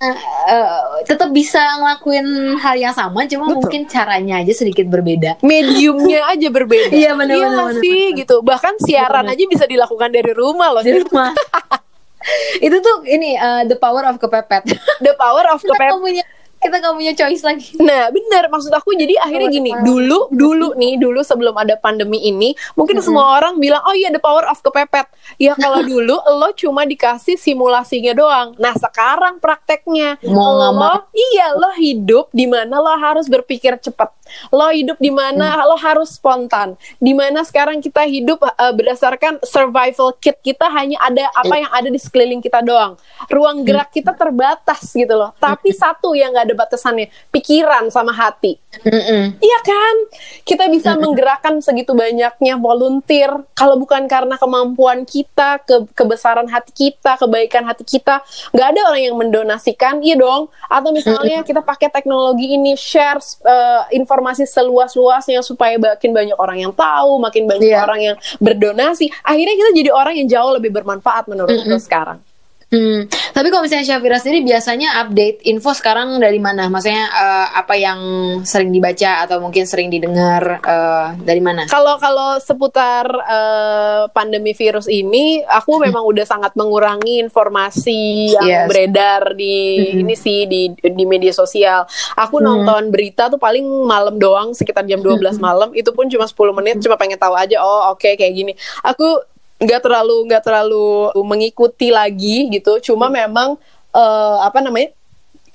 eh, 0.50 0.74
tetap 1.06 1.30
bisa 1.30 1.62
ngelakuin 1.78 2.26
hal 2.58 2.74
yang 2.74 2.90
sama, 2.90 3.22
cuma 3.30 3.46
Betul. 3.46 3.56
mungkin 3.62 3.82
caranya 3.86 4.42
aja 4.42 4.52
sedikit 4.52 4.86
berbeda. 4.90 5.38
mediumnya 5.40 6.26
aja 6.26 6.48
berbeda. 6.50 6.90
Iya, 6.90 7.14
benar, 7.14 7.34
Iya 7.38 7.46
benar, 7.50 7.72
sih 7.78 8.02
gitu. 8.18 8.42
Bahkan 8.42 8.82
siaran 8.82 9.26
aja 9.30 9.44
bisa 9.46 9.64
dilakukan 9.64 10.10
dari 10.10 10.32
rumah 10.34 10.74
loh. 10.74 10.82
Di 10.82 10.92
rumah. 10.98 11.30
Itu 12.66 12.82
tuh 12.82 13.06
ini 13.06 13.38
eh, 13.38 13.62
the 13.70 13.78
power 13.78 14.02
of 14.02 14.18
kepepet. 14.18 14.66
The 14.98 15.14
power 15.14 15.46
of 15.54 15.62
Kita 15.62 15.78
kepepet. 15.78 15.94
punya 16.02 16.24
kita 16.66 16.82
gak 16.82 16.94
punya 16.94 17.14
choice 17.14 17.42
lagi. 17.46 17.78
Nah, 17.78 18.10
benar 18.10 18.50
maksud 18.50 18.74
aku 18.74 18.98
jadi 18.98 19.14
akhirnya 19.22 19.48
gini, 19.48 19.70
dulu 19.86 20.26
dulu 20.34 20.74
nih, 20.74 20.98
dulu 20.98 21.22
sebelum 21.22 21.54
ada 21.54 21.78
pandemi 21.78 22.26
ini, 22.26 22.52
mungkin 22.74 22.98
semua 22.98 23.38
orang 23.38 23.62
bilang, 23.62 23.80
"Oh 23.86 23.94
iya 23.94 24.10
the 24.10 24.18
power 24.18 24.42
of 24.50 24.58
kepepet." 24.60 25.06
Ya 25.38 25.54
kalau 25.54 25.86
dulu 25.92 26.18
lo 26.18 26.48
cuma 26.58 26.82
dikasih 26.82 27.38
simulasinya 27.38 28.12
doang. 28.12 28.58
Nah, 28.58 28.74
sekarang 28.74 29.38
prakteknya 29.38 30.18
Mau 30.26 30.58
lo 30.58 30.74
mau. 30.74 31.06
iya 31.14 31.54
lo 31.54 31.70
hidup 31.78 32.28
di 32.34 32.50
mana 32.50 32.82
lo 32.82 32.90
harus 32.98 33.30
berpikir 33.30 33.78
cepat. 33.78 34.10
Lo 34.50 34.70
hidup 34.70 34.98
di 34.98 35.10
mana 35.12 35.62
lo 35.66 35.76
harus 35.76 36.16
spontan. 36.16 36.74
Di 36.98 37.12
mana 37.12 37.42
sekarang 37.42 37.82
kita 37.82 38.06
hidup 38.06 38.42
eh, 38.42 38.72
berdasarkan 38.74 39.42
survival 39.44 40.14
kit 40.18 40.38
kita 40.42 40.66
hanya 40.72 40.98
ada 41.02 41.28
apa 41.34 41.54
yang 41.54 41.70
ada 41.70 41.88
di 41.90 42.00
sekeliling 42.00 42.40
kita 42.42 42.62
doang. 42.62 42.96
Ruang 43.30 43.62
gerak 43.62 43.92
kita 43.92 44.16
terbatas 44.16 44.92
gitu 44.92 45.14
loh. 45.14 45.36
Tapi 45.36 45.70
satu 45.72 46.16
yang 46.16 46.32
nggak 46.32 46.46
ada 46.50 46.56
batasannya, 46.56 47.08
pikiran 47.30 47.88
sama 47.92 48.12
hati. 48.16 48.56
Mm-mm. 48.84 49.36
Iya 49.40 49.58
kan? 49.64 49.96
Kita 50.44 50.68
bisa 50.68 50.96
menggerakkan 50.96 51.60
segitu 51.64 51.96
banyaknya 51.96 52.60
volunteer. 52.60 53.32
Kalau 53.56 53.80
bukan 53.80 54.04
karena 54.04 54.36
kemampuan 54.36 55.08
kita, 55.08 55.60
ke 55.64 55.88
kebesaran 55.96 56.48
hati 56.48 56.72
kita, 56.72 57.16
kebaikan 57.16 57.64
hati 57.64 57.84
kita, 57.86 58.20
nggak 58.52 58.68
ada 58.76 58.80
orang 58.92 59.02
yang 59.02 59.16
mendonasikan, 59.16 60.04
iya 60.04 60.16
dong. 60.16 60.52
Atau 60.68 60.92
misalnya 60.92 61.40
kita 61.44 61.64
pakai 61.64 61.88
teknologi 61.88 62.52
ini 62.52 62.76
share 62.76 63.20
eh, 63.44 63.82
informasi 63.96 64.15
seluas-luasnya 64.48 65.40
supaya 65.46 65.78
makin 65.78 66.10
banyak 66.10 66.36
orang 66.36 66.58
yang 66.66 66.72
tahu, 66.74 67.22
makin 67.22 67.46
banyak 67.46 67.70
Iya. 67.70 67.84
orang 67.86 68.00
yang 68.02 68.16
berdonasi. 68.42 69.06
Akhirnya 69.22 69.54
kita 69.54 69.70
jadi 69.76 69.90
orang 69.94 70.14
yang 70.18 70.28
jauh 70.28 70.50
lebih 70.56 70.74
bermanfaat 70.74 71.30
menurutku 71.30 71.78
sekarang. 71.78 72.25
Hmm. 72.66 73.06
Tapi 73.06 73.46
kalau 73.46 73.62
misalnya 73.62 73.86
Syafira 73.86 74.18
sendiri 74.18 74.42
biasanya 74.42 74.98
update 75.06 75.46
info 75.46 75.70
sekarang 75.70 76.18
dari 76.18 76.42
mana? 76.42 76.66
Maksudnya 76.66 77.06
eh, 77.06 77.46
apa 77.62 77.78
yang 77.78 78.00
sering 78.42 78.74
dibaca 78.74 79.22
atau 79.22 79.38
mungkin 79.38 79.70
sering 79.70 79.86
didengar 79.86 80.58
eh, 80.66 81.06
dari 81.22 81.38
mana? 81.38 81.70
Kalau 81.70 81.94
kalau 82.02 82.42
seputar 82.42 83.06
eh, 83.06 84.02
pandemi 84.10 84.50
virus 84.50 84.90
ini, 84.90 85.46
aku 85.46 85.78
memang 85.78 86.02
udah 86.02 86.26
sangat 86.26 86.58
mengurangi 86.58 87.22
informasi 87.22 88.34
yang 88.34 88.44
Yes. 88.46 88.66
beredar 88.70 89.34
di 89.38 89.54
ini 90.02 90.14
sih 90.18 90.50
di 90.50 90.74
di 90.74 91.04
media 91.06 91.30
sosial. 91.30 91.86
Aku 92.18 92.42
nonton 92.42 92.90
berita 92.90 93.30
tuh 93.30 93.38
paling 93.38 93.62
malam 93.86 94.18
doang 94.18 94.54
sekitar 94.58 94.82
jam 94.90 94.98
12 95.02 95.38
malam. 95.38 95.70
Itu 95.70 95.94
pun 95.94 96.10
cuma 96.10 96.26
10 96.26 96.34
menit, 96.50 96.82
cuma 96.82 96.98
pengen 96.98 97.18
tahu 97.18 97.38
aja. 97.38 97.62
Oh 97.62 97.94
oke 97.94 98.18
kayak 98.18 98.34
gini. 98.34 98.58
Aku 98.82 99.22
nggak 99.56 99.80
terlalu 99.82 100.16
nggak 100.28 100.42
terlalu 100.44 100.86
mengikuti 101.24 101.88
lagi 101.88 102.48
gitu. 102.52 102.80
Cuma 102.92 103.08
memang 103.08 103.56
eh, 103.92 104.36
apa 104.44 104.60
namanya? 104.60 104.92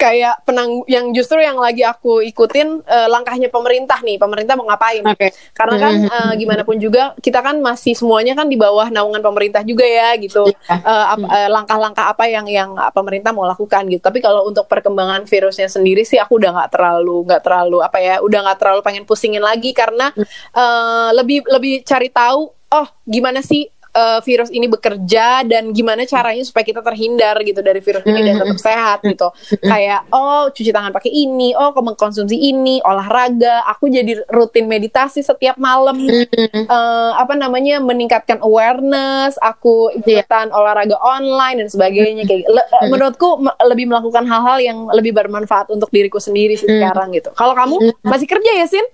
kayak 0.01 0.41
penang 0.49 0.81
yang 0.89 1.13
justru 1.13 1.37
yang 1.37 1.61
lagi 1.61 1.85
aku 1.85 2.25
ikutin 2.25 2.81
eh, 2.89 3.05
langkahnya 3.05 3.53
pemerintah 3.53 4.01
nih 4.01 4.17
pemerintah 4.17 4.57
mau 4.57 4.65
ngapain 4.65 5.05
Oke. 5.05 5.29
karena 5.53 5.75
kan 5.77 5.93
eh, 6.09 6.33
gimana 6.41 6.65
pun 6.65 6.81
juga 6.81 7.13
kita 7.21 7.37
kan 7.37 7.61
masih 7.61 7.93
semuanya 7.93 8.33
kan 8.33 8.49
di 8.49 8.57
bawah 8.57 8.89
naungan 8.89 9.21
pemerintah 9.21 9.61
juga 9.61 9.85
ya 9.85 10.17
gitu 10.17 10.49
Iya. 10.49 10.73
Eh, 10.73 11.05
ap- 11.13 11.29
eh, 11.29 11.49
langkah-langkah 11.53 12.17
apa 12.17 12.25
yang 12.25 12.49
yang 12.49 12.73
pemerintah 12.97 13.29
mau 13.29 13.45
lakukan 13.45 13.85
gitu 13.93 14.01
tapi 14.01 14.25
kalau 14.25 14.49
untuk 14.49 14.65
perkembangan 14.65 15.29
virusnya 15.29 15.69
sendiri 15.69 16.01
sih 16.01 16.17
aku 16.17 16.41
udah 16.41 16.49
nggak 16.49 16.71
terlalu 16.73 17.21
nggak 17.29 17.41
terlalu 17.45 17.77
apa 17.85 18.01
ya 18.01 18.15
udah 18.25 18.39
nggak 18.41 18.57
terlalu 18.57 18.81
pengen 18.81 19.05
pusingin 19.05 19.45
lagi 19.45 19.69
karena 19.69 20.09
eh, 20.57 21.09
lebih 21.13 21.45
lebih 21.45 21.85
cari 21.85 22.09
tahu 22.09 22.49
oh 22.49 22.87
gimana 23.05 23.45
sih 23.45 23.69
eh, 23.91 24.19
virus 24.21 24.49
ini 24.49 24.65
bekerja 24.65 25.43
dan 25.43 25.71
gimana 25.71 26.03
caranya 26.03 26.41
supaya 26.41 26.63
kita 26.63 26.79
terhindar 26.79 27.35
gitu 27.41 27.59
dari 27.59 27.79
virus 27.79 28.03
ini 28.03 28.19
dan 28.21 28.35
tetap 28.37 28.57
sehat 28.57 28.99
gitu. 29.03 29.27
Kayak 29.61 30.07
oh 30.09 30.47
cuci 30.47 30.69
tangan 30.69 30.91
pakai 30.91 31.09
ini 31.09 31.51
oh 31.51 31.71
mengkonsumsi 31.73 32.33
ini 32.33 32.79
olahraga 32.81 33.63
aku 33.65 33.87
jadi 33.87 34.23
rutin 34.27 34.65
meditasi 34.65 35.21
setiap 35.21 35.55
malam. 35.57 35.97
Eh, 36.01 37.11
apa 37.13 37.33
namanya 37.33 37.77
meningkatkan 37.77 38.39
awareness 38.39 39.35
aku 39.37 39.91
ikutan 39.93 40.49
olahraga 40.49 40.95
online 40.97 41.59
dan 41.59 41.69
sebagainya. 41.69 42.23
Kayak 42.23 42.47
le- 42.47 42.69
menurutku 42.87 43.29
me- 43.39 43.57
lebih 43.63 43.85
melakukan 43.85 44.23
hal-hal 44.23 44.57
yang 44.57 44.77
lebih 44.89 45.11
bermanfaat 45.11 45.67
untuk 45.67 45.89
diriku 45.89 46.17
sendiri 46.17 46.53
sih 46.53 46.67
sekarang 46.67 47.11
gitu. 47.11 47.31
Kalau 47.31 47.51
kamu 47.51 47.75
masih 48.03 48.27
kerja 48.27 48.51
ya 48.53 48.65
Sin 48.65 48.85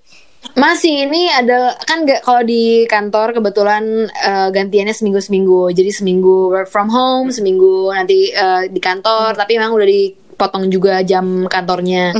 Masih 0.57 1.05
ini 1.05 1.29
ada 1.29 1.77
kan 1.85 2.01
nggak 2.01 2.25
kalau 2.25 2.41
di 2.41 2.85
kantor 2.89 3.37
kebetulan 3.37 4.09
eh, 4.09 4.49
gantiannya 4.49 4.93
seminggu 4.93 5.21
seminggu. 5.21 5.61
Jadi 5.69 5.91
seminggu 5.93 6.49
work 6.49 6.69
from 6.69 6.89
home, 6.89 7.29
seminggu 7.29 7.93
nanti 7.93 8.33
eh, 8.33 8.69
di 8.69 8.81
kantor. 8.81 9.37
Tapi 9.37 9.57
memang 9.57 9.77
udah 9.77 9.87
dipotong 9.87 10.69
juga 10.73 11.05
jam 11.05 11.45
kantornya. 11.45 12.13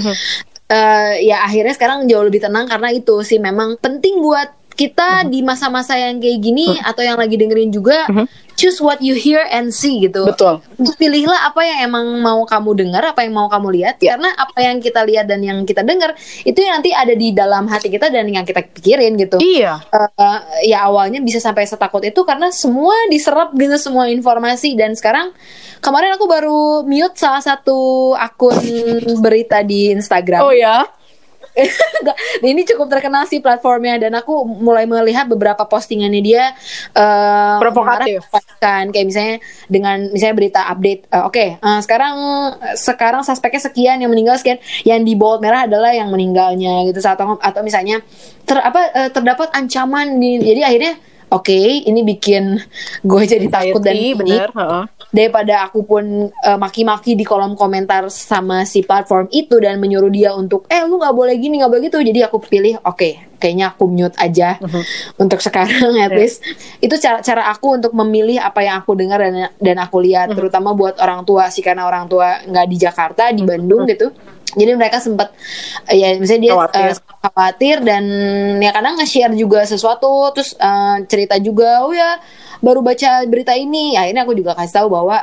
Eh, 0.67 1.32
ya 1.32 1.47
akhirnya 1.47 1.71
sekarang 1.71 2.12
jauh 2.12 2.27
lebih 2.27 2.43
tenang 2.43 2.67
karena 2.67 2.91
itu 2.91 3.23
sih 3.23 3.39
memang 3.39 3.80
penting 3.80 4.19
buat 4.19 4.51
kita 4.77 5.25
di 5.25 5.41
masa-masa 5.41 5.97
yang 5.97 6.21
kayak 6.21 6.37
gini 6.37 6.77
atau 6.79 7.01
yang 7.01 7.17
lagi 7.17 7.33
dengerin 7.33 7.73
juga 7.73 8.05
choose 8.53 8.81
what 8.81 8.97
you 9.01 9.13
hear 9.13 9.41
and 9.49 9.69
see 9.69 10.01
gitu. 10.01 10.25
Betul. 10.25 10.61
Pilihlah 10.97 11.45
apa 11.45 11.61
yang 11.61 11.89
emang 11.89 12.05
mau 12.21 12.41
kamu 12.41 12.73
dengar, 12.73 13.05
apa 13.05 13.21
yang 13.21 13.33
mau 13.33 13.45
kamu 13.49 13.69
lihat 13.73 13.95
Ya. 13.97 14.17
karena 14.17 14.33
apa 14.33 14.57
yang 14.57 14.77
kita 14.77 15.01
lihat 15.05 15.25
dan 15.25 15.41
yang 15.41 15.61
kita 15.61 15.81
dengar 15.81 16.13
itu 16.41 16.57
yang 16.57 16.81
nanti 16.81 16.89
ada 16.89 17.13
di 17.13 17.33
dalam 17.33 17.65
hati 17.65 17.89
kita 17.89 18.09
dan 18.09 18.25
yang 18.29 18.45
kita 18.45 18.61
pikirin 18.65 19.13
gitu. 19.17 19.37
iya 19.37 19.77
Eh, 19.93 20.73
ya 20.73 20.85
awalnya 20.85 21.21
bisa 21.21 21.37
sampai 21.37 21.65
setakut 21.65 22.01
itu 22.01 22.21
karena 22.25 22.49
semua 22.49 22.93
diserap 23.09 23.53
gitu 23.53 23.77
semua 23.77 24.09
informasi 24.09 24.73
dan 24.73 24.93
sekarang 24.97 25.33
kemarin 25.77 26.17
aku 26.17 26.25
baru 26.25 26.81
mute 26.81 27.13
salah 27.17 27.41
satu 27.41 28.13
akun 28.13 28.57
berita 29.21 29.61
di 29.61 29.93
Instagram. 29.93 30.41
oh 30.41 30.53
ya 30.53 30.81
ini 32.52 32.62
cukup 32.63 32.88
terkenal 32.91 33.26
sih 33.26 33.41
platformnya 33.41 33.98
dan 33.98 34.13
aku 34.17 34.46
mulai 34.46 34.86
melihat 34.86 35.26
beberapa 35.26 35.65
postingannya 35.65 36.22
dia 36.22 36.43
eh, 36.93 37.58
Provokatif. 37.62 38.26
kan 38.58 38.89
kayak 38.89 39.06
misalnya 39.06 39.36
dengan 39.70 39.98
misalnya 40.13 40.36
berita 40.38 40.62
update 40.70 41.02
eh, 41.10 41.24
oke 41.26 41.46
eh, 41.58 41.80
sekarang 41.82 42.15
sekarang 42.78 43.22
suspeknya 43.26 43.62
sekian 43.62 43.98
yang 44.02 44.12
meninggal 44.13 44.38
sekian 44.38 44.62
yang 44.86 45.02
di 45.02 45.13
bold 45.17 45.41
merah 45.41 45.65
adalah 45.65 45.93
yang 45.93 46.10
meninggalnya 46.13 46.88
gitu 46.89 47.02
atau 47.02 47.38
atau 47.41 47.62
misalnya 47.65 48.02
ter 48.48 48.58
apa 48.62 48.82
eh, 48.93 49.10
terdapat 49.12 49.52
ancaman 49.54 50.17
di 50.22 50.39
jadi 50.39 50.62
akhirnya 50.72 50.93
oke 51.34 51.60
ini 51.84 52.02
bikin 52.06 52.62
gue 53.10 53.22
jadi 53.28 53.48
takut 53.52 53.82
dan 53.84 53.96
panik 53.96 54.15
bener 54.22 54.50
heeh. 54.54 54.84
Daripada 55.17 55.65
aku 55.65 55.82
pun 55.82 56.06
eh, 56.30 56.58
maki-maki 56.58 57.17
di 57.17 57.25
kolom 57.25 57.58
komentar 57.58 58.06
sama 58.08 58.62
si 58.63 58.86
platform 58.86 59.25
itu 59.32 59.58
dan 59.58 59.82
menyuruh 59.82 60.13
dia 60.13 60.32
untuk 60.32 60.69
eh 60.69 60.86
lu 60.86 61.01
nggak 61.01 61.12
boleh 61.12 61.34
gini 61.36 61.58
nggak 61.58 61.71
boleh 61.71 61.84
gitu. 61.89 61.97
Jadi 61.97 62.19
aku 62.21 62.38
pilih 62.38 62.77
oke 62.80 63.25
kayaknya 63.38 63.69
aku 63.69 63.86
mute 63.86 64.17
aja 64.17 64.58
untuk 65.15 65.38
sekarang 65.39 65.97
at 65.97 66.10
Ya. 66.10 66.17
least. 66.17 66.45
Itu 66.77 66.97
cara 66.97 67.21
cara 67.21 67.49
aku 67.49 67.73
untuk 67.73 67.93
memilih 67.93 68.38
apa 68.38 68.62
yang 68.62 68.77
aku 68.77 68.93
dengar 68.93 69.17
dan 69.17 69.49
dan 69.58 69.77
aku 69.77 69.97
lihat 69.99 70.30
terutama 70.32 70.71
buat 70.71 70.97
orang 70.97 71.21
tua 71.21 71.49
sih 71.49 71.62
karena 71.62 71.84
orang 71.84 72.06
tua 72.06 72.38
nggak 72.43 72.67
di 72.67 72.77
Jakarta 72.77 73.30
di 73.30 73.41
Bandung 73.41 73.86
gitu. 73.86 74.13
Jadi 74.53 74.73
mereka 74.73 74.97
sempat 74.97 75.34
ya 75.88 76.15
misalnya 76.15 76.41
dia 76.41 76.53
Khawatir. 76.56 76.82
eh, 76.84 76.95
khawatir 77.19 77.77
dan 77.84 78.03
ya 78.58 78.71
kadang 78.71 78.95
nge-share 78.95 79.34
juga 79.34 79.62
sesuatu 79.63 80.08
terus 80.32 80.53
eh, 80.53 80.97
cerita 81.06 81.36
juga 81.38 81.84
oh 81.84 81.91
ya 81.91 82.17
baru 82.60 82.82
baca 82.82 83.10
berita 83.24 83.54
ini 83.54 83.93
akhirnya 83.93 84.24
aku 84.24 84.34
juga 84.34 84.54
kasih 84.54 84.74
tahu 84.76 84.88
bahwa 84.89 85.17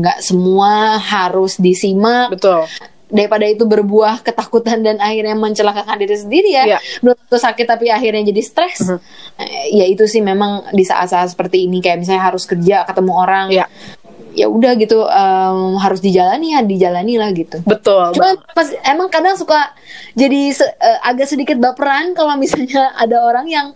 nggak 0.00 0.18
semua 0.20 0.96
harus 0.96 1.56
disimak 1.56 2.30
betul. 2.30 2.64
daripada 3.06 3.42
itu 3.42 3.66
berbuah 3.66 4.22
ketakutan 4.22 4.80
dan 4.80 4.96
akhirnya 4.98 5.34
mencelakakan 5.34 5.98
diri 5.98 6.14
sendiri 6.14 6.50
ya. 6.52 6.64
Iya. 6.66 6.78
belum 7.00 7.18
tentu 7.18 7.36
sakit 7.36 7.66
tapi 7.66 7.90
akhirnya 7.90 8.22
jadi 8.24 8.38
stres. 8.40 8.86
Eh, 9.34 9.74
ya 9.74 9.84
itu 9.84 10.06
sih 10.06 10.20
memang 10.20 10.70
di 10.70 10.82
saat-saat 10.82 11.34
seperti 11.34 11.66
ini 11.66 11.78
kayak 11.78 11.98
misalnya 11.98 12.22
harus 12.24 12.46
kerja 12.46 12.86
ketemu 12.86 13.12
orang 13.12 13.46
Iya. 13.50 13.66
ya 14.30 14.46
udah 14.46 14.78
gitu 14.78 15.02
em, 15.02 15.74
harus 15.76 15.98
dijalani 15.98 16.54
ya 16.54 16.62
dijalani 16.62 17.18
lah 17.18 17.34
gitu. 17.34 17.58
Betul 17.66 18.14
Cuma 18.14 18.38
pas 18.54 18.70
emang 18.86 19.10
kadang 19.10 19.34
suka 19.34 19.74
jadi 20.14 20.54
se- 20.54 20.70
eh, 20.70 20.98
agak 21.02 21.26
sedikit 21.26 21.58
baperan 21.58 22.14
kalau 22.14 22.38
misalnya 22.38 22.94
ada 23.02 23.26
orang 23.26 23.50
yang 23.50 23.66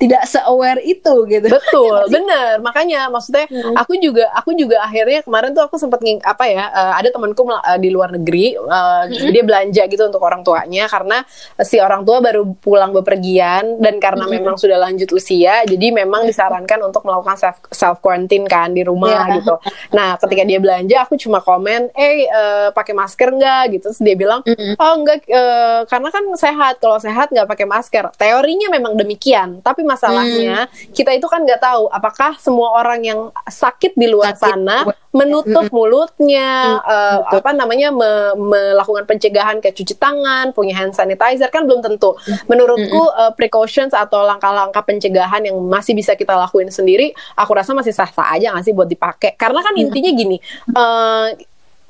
tidak 0.00 0.22
se-aware 0.24 0.80
itu 0.84 1.14
gitu. 1.28 1.46
Betul, 1.48 2.08
bener. 2.14 2.60
Makanya 2.64 3.12
maksudnya 3.12 3.48
aku 3.76 3.96
juga 4.00 4.30
aku 4.32 4.56
juga 4.56 4.80
akhirnya 4.80 5.20
kemarin 5.24 5.52
tuh 5.52 5.64
aku 5.64 5.76
sempat 5.76 6.00
apa 6.02 6.44
ya 6.48 6.64
eh, 6.72 6.92
ada 7.02 7.08
temanku 7.12 7.42
eh, 7.46 7.78
di 7.78 7.88
luar 7.92 8.12
negeri 8.12 8.56
eh, 8.56 9.02
dia 9.30 9.42
belanja 9.44 9.82
gitu 9.86 10.02
untuk 10.08 10.22
orang 10.22 10.42
tuanya 10.42 10.88
karena 10.90 11.22
si 11.62 11.78
orang 11.78 12.02
tua 12.02 12.18
baru 12.18 12.42
pulang 12.58 12.90
bepergian 12.90 13.78
dan 13.78 14.02
karena 14.02 14.26
memang 14.26 14.58
sudah 14.58 14.82
lanjut 14.82 15.08
usia 15.14 15.62
jadi 15.62 15.94
memang 15.94 16.26
disarankan 16.26 16.90
untuk 16.90 17.06
melakukan 17.06 17.38
self 17.38 17.56
self 17.70 17.96
quarantine 18.02 18.44
kan 18.48 18.74
di 18.74 18.82
rumah 18.82 19.28
Iya. 19.28 19.36
gitu. 19.40 19.54
Nah 19.92 20.16
ketika 20.18 20.42
dia 20.42 20.58
belanja 20.58 20.96
aku 21.04 21.14
cuma 21.20 21.38
komen, 21.44 21.92
eh 21.94 22.26
eh, 22.26 22.68
pakai 22.72 22.96
masker 22.96 23.28
nggak 23.32 23.62
gitu. 23.78 23.84
Terus 23.92 24.00
dia 24.00 24.16
bilang, 24.16 24.40
oh 24.80 24.92
enggak 24.96 25.28
eh, 25.28 25.80
karena 25.86 26.08
kan 26.08 26.24
sehat 26.34 26.80
kalau 26.80 26.98
sehat 26.98 27.30
nggak 27.30 27.48
pakai 27.48 27.66
masker. 27.68 28.04
Teorinya 28.16 28.72
memang 28.72 28.96
demikian, 28.96 29.60
tapi 29.60 29.84
masalahnya 29.84 30.66
hmm. 30.66 30.96
kita 30.96 31.12
itu 31.12 31.26
kan 31.28 31.44
nggak 31.44 31.60
tahu 31.60 31.92
apakah 31.92 32.36
semua 32.40 32.80
orang 32.80 33.04
yang 33.04 33.20
sakit 33.46 33.94
di 33.94 34.08
luar 34.08 34.34
sakit. 34.34 34.56
sana 34.56 34.88
menutup 35.12 35.68
mulutnya, 35.68 36.80
hmm. 36.80 36.88
uh, 36.88 37.18
apa 37.36 37.52
namanya 37.52 37.92
me 37.92 38.32
melakukan 38.32 39.04
pencegahan 39.04 39.60
kayak 39.60 39.76
cuci 39.76 40.00
tangan, 40.00 40.56
punya 40.56 40.72
hand 40.72 40.96
sanitizer 40.96 41.52
kan 41.52 41.68
belum 41.68 41.84
tentu. 41.84 42.16
Menurutku 42.48 42.96
hmm. 42.96 43.20
uh, 43.20 43.32
precautions 43.36 43.92
atau 43.92 44.24
langkah-langkah 44.24 44.80
pencegahan 44.80 45.44
yang 45.44 45.60
masih 45.68 45.92
bisa 45.92 46.16
kita 46.16 46.32
lakuin 46.32 46.72
sendiri, 46.72 47.12
aku 47.36 47.52
rasa 47.52 47.76
masih 47.76 47.92
sah-sah 47.92 48.32
aja 48.32 48.56
nggak 48.56 48.64
sih 48.64 48.72
buat 48.72 48.88
dipakai. 48.88 49.36
Karena 49.36 49.60
kan 49.60 49.76
intinya 49.88 50.10
gini. 50.14 50.36
Uh, 50.70 51.28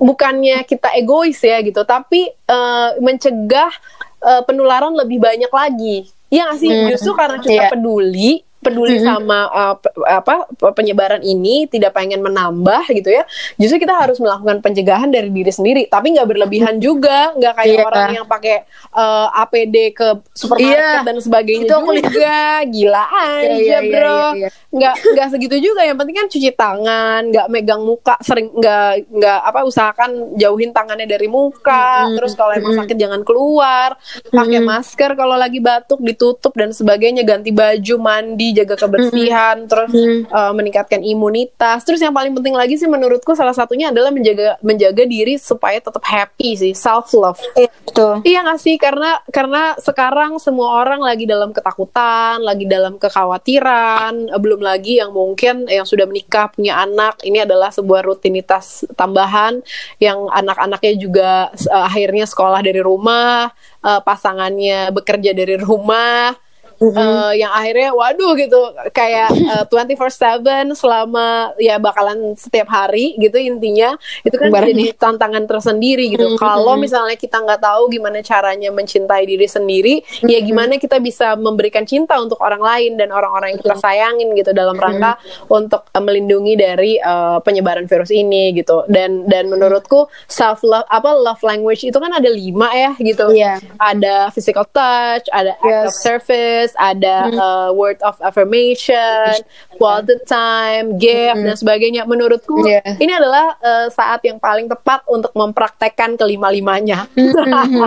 bukannya 0.01 0.65
kita 0.67 0.91
egois 0.97 1.39
ya 1.39 1.61
gitu, 1.63 1.81
tapi 1.87 2.27
uh, 2.49 2.97
mencegah 2.99 3.71
uh, 4.19 4.41
penularan 4.43 4.93
lebih 4.97 5.21
banyak 5.21 5.51
lagi. 5.51 6.09
Ya 6.33 6.49
nggak 6.49 6.59
sih? 6.59 6.69
Hmm. 6.69 6.87
Justru 6.89 7.11
karena 7.13 7.37
kita 7.37 7.63
yeah. 7.67 7.71
peduli, 7.71 8.41
peduli 8.63 8.97
mm 8.97 9.01
-hmm. 9.03 9.09
sama 9.11 9.39
uh, 9.51 9.75
apa 10.07 10.47
penyebaran 10.71 11.21
ini 11.21 11.67
tidak 11.67 11.93
pengen 11.93 12.23
menambah 12.23 12.87
gitu 12.89 13.11
ya 13.11 13.27
justru 13.59 13.83
kita 13.83 13.93
harus 13.93 14.17
melakukan 14.23 14.63
pencegahan 14.63 15.11
dari 15.11 15.27
diri 15.29 15.51
sendiri 15.51 15.83
tapi 15.91 16.15
nggak 16.15 16.27
berlebihan 16.27 16.79
juga 16.79 17.35
nggak 17.35 17.53
kayak 17.59 17.77
yeah. 17.77 17.87
orang 17.87 18.11
yang 18.15 18.27
pakai 18.27 18.63
uh, 18.95 19.27
APD 19.43 19.91
ke 19.91 20.07
supermarket 20.31 20.79
yeah. 20.79 21.03
dan 21.03 21.15
sebagainya 21.19 21.67
itu 21.67 21.75
juga 21.99 22.39
gila 22.63 23.05
aja 23.11 23.51
yeah, 23.51 23.59
yeah, 23.59 23.81
bro 23.83 23.99
yeah, 23.99 24.15
yeah, 24.15 24.33
yeah. 24.47 24.51
nggak 24.71 24.95
nggak 25.13 25.27
segitu 25.35 25.55
juga 25.59 25.81
yang 25.83 25.97
penting 25.99 26.15
kan 26.15 26.27
cuci 26.31 26.49
tangan 26.55 27.21
nggak 27.29 27.47
megang 27.51 27.83
muka 27.83 28.15
sering 28.23 28.49
nggak 28.55 29.11
nggak 29.11 29.39
apa 29.43 29.59
usahakan 29.67 30.39
jauhin 30.39 30.71
tangannya 30.71 31.05
dari 31.05 31.27
muka 31.27 31.83
mm 31.83 32.05
-hmm. 32.07 32.15
terus 32.15 32.33
kalau 32.39 32.53
emang 32.55 32.73
sakit 32.79 32.95
jangan 32.95 33.21
keluar 33.27 33.99
pakai 34.31 34.59
mm 34.61 34.65
-hmm. 34.65 34.71
masker 34.79 35.11
kalau 35.19 35.35
lagi 35.35 35.59
batuk 35.59 35.99
ditutup 35.99 36.53
dan 36.55 36.71
sebagainya 36.71 37.25
ganti 37.25 37.49
baju 37.51 37.95
mandi 37.99 38.52
jaga 38.53 38.77
kebersihan, 38.77 39.55
mm 39.57 39.63
-hmm. 39.65 39.71
terus 39.71 39.91
mm 39.91 39.99
-hmm. 39.99 40.19
uh, 40.29 40.53
meningkatkan 40.53 41.01
imunitas. 41.01 41.83
Terus 41.83 41.99
yang 41.99 42.13
paling 42.13 42.31
penting 42.37 42.55
lagi 42.55 42.77
sih 42.77 42.87
menurutku 42.87 43.33
salah 43.33 43.53
satunya 43.53 43.89
adalah 43.89 44.13
menjaga 44.13 44.61
menjaga 44.61 45.03
diri 45.03 45.35
supaya 45.41 45.81
tetap 45.81 46.01
happy 46.05 46.55
sih, 46.55 46.73
self 46.77 47.11
love. 47.17 47.41
Iya, 47.57 47.69
betul. 47.85 48.13
Iya 48.23 48.39
nggak 48.45 48.59
sih? 48.61 48.75
Karena 48.77 49.19
karena 49.29 49.75
sekarang 49.81 50.37
semua 50.37 50.85
orang 50.85 51.01
lagi 51.01 51.25
dalam 51.25 51.51
ketakutan, 51.51 52.39
lagi 52.39 52.65
dalam 52.69 53.01
kekhawatiran, 53.01 54.29
belum 54.37 54.61
lagi 54.61 55.01
yang 55.01 55.11
mungkin 55.11 55.65
yang 55.67 55.83
sudah 55.83 56.05
menikah 56.05 56.53
punya 56.53 56.79
anak, 56.83 57.19
ini 57.25 57.43
adalah 57.43 57.73
sebuah 57.73 58.05
rutinitas 58.05 58.85
tambahan 58.93 59.63
yang 59.97 60.29
anak-anaknya 60.29 60.93
juga 60.99 61.29
uh, 61.69 61.83
akhirnya 61.89 62.29
sekolah 62.29 62.61
dari 62.61 62.79
rumah, 62.79 63.49
uh, 63.81 64.01
pasangannya 64.03 64.93
bekerja 64.93 65.31
dari 65.33 65.57
rumah 65.59 66.35
mm-hmm. 66.79 66.97
uh, 66.97 67.31
yang 67.33 67.51
akhirnya 67.53 67.91
waduh 67.93 68.33
gitu 68.37 68.59
kayak 68.93 69.29
uh, 69.53 69.65
24/7 69.67 70.73
selama 70.73 71.53
ya 71.57 71.77
bakalan 71.77 72.33
setiap 72.37 72.69
hari 72.69 73.15
gitu 73.17 73.37
intinya 73.37 73.95
itu 74.23 74.35
kan 74.35 74.49
Barangnya. 74.49 74.93
jadi 74.93 74.97
tantangan 74.97 75.43
tersendiri 75.45 76.05
gitu. 76.09 76.33
Mm-hmm. 76.33 76.41
Kalau 76.41 76.75
misalnya 76.79 77.17
kita 77.17 77.41
nggak 77.41 77.61
tahu 77.61 77.91
gimana 77.91 78.19
caranya 78.21 78.69
mencintai 78.73 79.23
diri 79.25 79.47
sendiri, 79.47 80.01
ya 80.01 80.05
mm-hmm. 80.05 80.29
ya 80.31 80.39
gimana 80.41 80.73
kita 80.79 80.97
bisa 80.99 81.35
memberikan 81.37 81.83
cinta 81.83 82.17
untuk 82.19 82.39
orang 82.41 82.61
lain 82.61 82.91
dan 82.99 83.11
orang-orang 83.11 83.55
yang 83.55 83.61
kita 83.61 83.77
sayangin 83.77 84.33
gitu 84.37 84.51
dalam 84.51 84.75
rangka 84.77 85.17
mm-hmm. 85.17 85.57
untuk 85.57 85.81
uh, 85.91 86.03
melindungi 86.03 86.53
dari 86.55 86.97
uh, 86.99 87.39
penyebaran 87.41 87.85
virus 87.85 88.11
ini 88.13 88.53
gitu. 88.57 88.85
Dan 88.89 89.25
dan 89.27 89.49
menurutku 89.49 90.07
self 90.27 90.61
love 90.65 90.87
apa 90.89 91.09
love 91.13 91.41
language 91.43 91.85
itu 91.85 91.97
kan 91.97 92.11
ada 92.13 92.29
lima 92.29 92.69
ya 92.73 92.91
gitu. 92.97 93.31
Yeah. 93.33 93.59
Ada 93.79 94.31
physical 94.33 94.65
touch, 94.69 95.27
ada 95.31 95.55
yes. 95.59 95.63
act 95.63 95.85
of 95.87 95.93
service, 95.93 96.71
ada 96.77 97.29
mm. 97.29 97.37
uh, 97.37 97.69
word 97.73 97.99
of 98.01 98.17
affirmation, 98.19 99.37
quality 99.77 100.17
time, 100.25 100.97
gift 100.97 101.39
mm. 101.39 101.45
dan 101.45 101.55
sebagainya. 101.55 102.01
Menurutku 102.05 102.65
yeah. 102.65 102.97
ini 102.99 103.13
adalah 103.13 103.55
uh, 103.61 103.87
saat 103.89 104.21
yang 104.25 104.37
paling 104.41 104.67
tepat 104.67 105.05
untuk 105.05 105.31
mempraktekkan 105.37 106.17
kelima-limanya. 106.17 107.07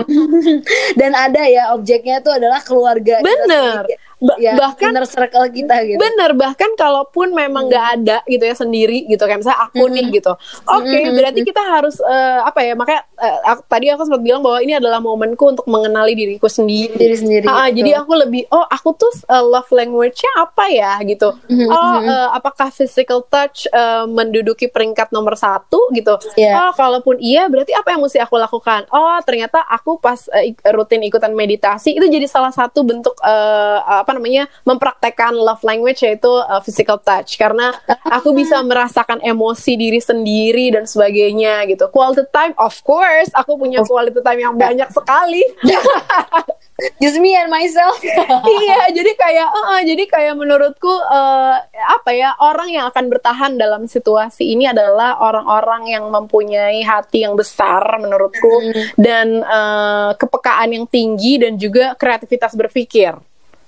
dan 0.99 1.11
ada 1.13 1.43
ya 1.47 1.75
objeknya 1.75 2.19
itu 2.23 2.31
adalah 2.31 2.63
keluarga. 2.63 3.19
Bener. 3.21 3.85
Kita 3.87 4.06
ba 4.17 4.33
ya, 4.41 4.57
bahkan 4.57 4.89
inner 4.89 5.05
circle 5.05 5.45
kita 5.53 5.77
gitu. 5.85 6.01
Bener, 6.01 6.33
bahkan 6.33 6.73
kalaupun 6.73 7.37
memang 7.37 7.69
nggak 7.69 7.85
hmm. 7.85 7.95
ada 8.01 8.17
gitu 8.25 8.43
ya 8.49 8.55
sendiri 8.57 9.05
gitu 9.05 9.21
kayak 9.21 9.45
misalnya 9.45 9.69
aku 9.69 9.85
hmm. 9.85 9.93
nih 9.93 10.05
gitu. 10.17 10.33
Oke, 10.65 10.89
okay, 10.89 11.01
hmm. 11.05 11.13
berarti 11.13 11.39
kita 11.45 11.61
harus 11.61 12.01
uh, 12.01 12.41
apa 12.41 12.65
ya? 12.65 12.73
Makanya 12.73 13.01
uh, 13.13 13.39
aku, 13.53 13.61
tadi 13.69 13.85
aku 13.93 14.01
sempat 14.09 14.21
bilang 14.25 14.41
bahwa 14.41 14.57
ini 14.65 14.73
adalah 14.73 14.97
momenku 14.97 15.53
untuk 15.53 15.69
mengenali 15.69 16.17
diriku 16.17 16.49
sendiri. 16.49 16.97
Diri 16.97 17.13
sendiri. 17.13 17.45
Uh, 17.45 17.69
jadi 17.69 18.01
aku 18.01 18.13
lebih 18.17 18.49
oh, 18.49 18.65
aku 18.65 18.97
tuh 18.97 19.13
uh, 19.29 19.45
love 19.45 19.69
language-nya 19.69 20.31
apa 20.41 20.65
ya 20.73 20.97
gitu. 21.05 21.37
Hmm. 21.45 21.69
Oh, 21.69 21.95
uh, 22.01 22.29
apakah 22.33 22.73
physical 22.73 23.21
touch 23.29 23.69
uh, 23.69 24.09
menduduki 24.09 24.65
peringkat 24.65 25.13
nomor 25.13 25.37
satu 25.37 25.93
gitu? 25.93 26.17
Yeah. 26.33 26.57
Oh, 26.57 26.71
kalaupun 26.73 27.21
iya, 27.21 27.45
berarti 27.45 27.77
apa 27.77 27.93
yang 27.93 28.01
mesti 28.01 28.17
aku 28.17 28.41
lakukan? 28.41 28.89
Oh, 28.89 29.21
ternyata 29.21 29.61
aku 29.61 30.01
pas 30.01 30.25
uh, 30.33 30.73
rutin 30.73 31.05
ikutan 31.05 31.37
meditasi 31.37 31.93
itu 31.93 32.09
jadi 32.09 32.25
salah 32.25 32.49
satu 32.49 32.81
bentuk 32.81 33.13
uh, 33.21 33.77
apa 34.07 34.15
namanya 34.15 34.47
mempraktekkan 34.63 35.35
love 35.35 35.59
language 35.67 35.99
yaitu 35.99 36.31
uh, 36.31 36.63
physical 36.63 36.95
touch 36.95 37.35
karena 37.35 37.75
aku 38.07 38.31
bisa 38.31 38.63
merasakan 38.71 39.19
emosi 39.19 39.75
diri 39.75 39.99
sendiri 39.99 40.71
dan 40.71 40.87
sebagainya 40.87 41.67
gitu. 41.67 41.91
Quality 41.91 42.23
time 42.31 42.55
of 42.55 42.71
course 42.87 43.27
aku 43.35 43.59
punya 43.59 43.83
quality 43.83 44.23
time 44.23 44.39
yang 44.39 44.55
banyak 44.55 44.87
sekali. 44.95 45.43
Just 47.01 47.17
me 47.17 47.33
and 47.33 47.49
myself. 47.49 47.97
iya, 48.61 48.93
jadi 48.93 49.11
kayak 49.17 49.49
uh, 49.49 49.65
uh, 49.73 49.81
jadi 49.81 50.03
kayak 50.05 50.37
menurutku 50.37 50.93
uh, 50.93 51.57
apa 51.65 52.13
ya 52.13 52.37
orang 52.37 52.69
yang 52.69 52.85
akan 52.93 53.09
bertahan 53.09 53.57
dalam 53.57 53.89
situasi 53.89 54.53
ini 54.53 54.69
adalah 54.69 55.17
orang-orang 55.17 55.89
yang 55.89 56.05
mempunyai 56.13 56.85
hati 56.85 57.25
yang 57.25 57.33
besar 57.33 57.81
menurutku 57.97 58.61
mm. 58.61 58.93
dan 58.93 59.41
uh, 59.41 60.13
kepekaan 60.21 60.77
yang 60.77 60.85
tinggi 60.85 61.41
dan 61.41 61.57
juga 61.57 61.97
kreativitas 61.97 62.53
berpikir 62.53 63.17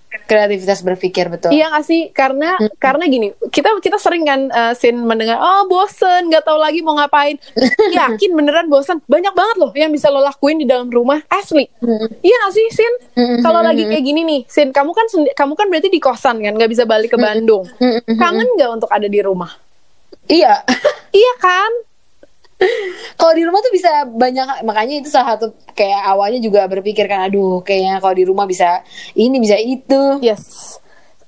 kreativitas 0.10 0.82
berpikir 0.82 1.30
betul. 1.30 1.54
Iya 1.54 1.70
gak 1.70 1.86
sih? 1.86 2.10
Karena 2.10 2.58
hmm. 2.58 2.78
karena 2.82 3.06
gini, 3.06 3.28
kita 3.54 3.70
kita 3.78 4.02
sering 4.02 4.26
kan 4.26 4.50
uh, 4.50 4.74
sin 4.74 4.98
mendengar, 5.06 5.38
oh 5.38 5.70
bosen, 5.70 6.34
nggak 6.34 6.46
tahu 6.46 6.58
lagi 6.58 6.82
mau 6.82 6.98
ngapain. 6.98 7.38
Yakin 7.98 8.34
beneran 8.34 8.68
bosen? 8.70 9.02
Banyak 9.06 9.34
banget 9.38 9.56
loh 9.62 9.72
yang 9.78 9.94
bisa 9.94 10.10
lo 10.10 10.22
lakuin 10.26 10.58
di 10.58 10.66
dalam 10.66 10.90
rumah. 10.90 11.22
Asli. 11.30 11.70
Hmm. 11.82 12.10
Iya 12.26 12.36
gak 12.50 12.54
sih, 12.58 12.68
Sin? 12.74 12.94
Hmm. 13.14 13.40
Kalau 13.46 13.62
lagi 13.62 13.86
kayak 13.86 14.04
gini 14.06 14.22
nih, 14.26 14.42
Sin, 14.50 14.74
kamu 14.74 14.92
kan 14.98 15.06
kamu 15.38 15.54
kan 15.54 15.68
berarti 15.70 15.90
di 15.94 16.02
kosan 16.02 16.42
kan, 16.42 16.54
nggak 16.58 16.72
bisa 16.74 16.90
balik 16.90 17.14
ke 17.14 17.18
Bandung. 17.22 17.70
Hmm. 17.78 18.02
Kangen 18.18 18.50
nggak 18.58 18.70
untuk 18.82 18.90
ada 18.90 19.06
di 19.06 19.20
rumah? 19.22 19.54
Iya. 20.30 20.66
iya 21.22 21.34
kan? 21.42 21.89
Kalau 23.20 23.34
di 23.36 23.44
rumah 23.48 23.60
tuh 23.64 23.72
bisa 23.72 24.04
banyak 24.08 24.64
makanya 24.68 24.96
itu 25.00 25.10
salah 25.12 25.36
satu 25.36 25.56
kayak 25.76 26.02
awalnya 26.08 26.40
juga 26.44 26.68
berpikir 26.68 27.08
kan 27.08 27.28
aduh 27.32 27.64
kayaknya 27.64 28.04
kalau 28.04 28.16
di 28.16 28.26
rumah 28.28 28.46
bisa 28.48 28.84
ini 29.16 29.40
bisa 29.40 29.56
itu. 29.56 30.20
Yes. 30.20 30.76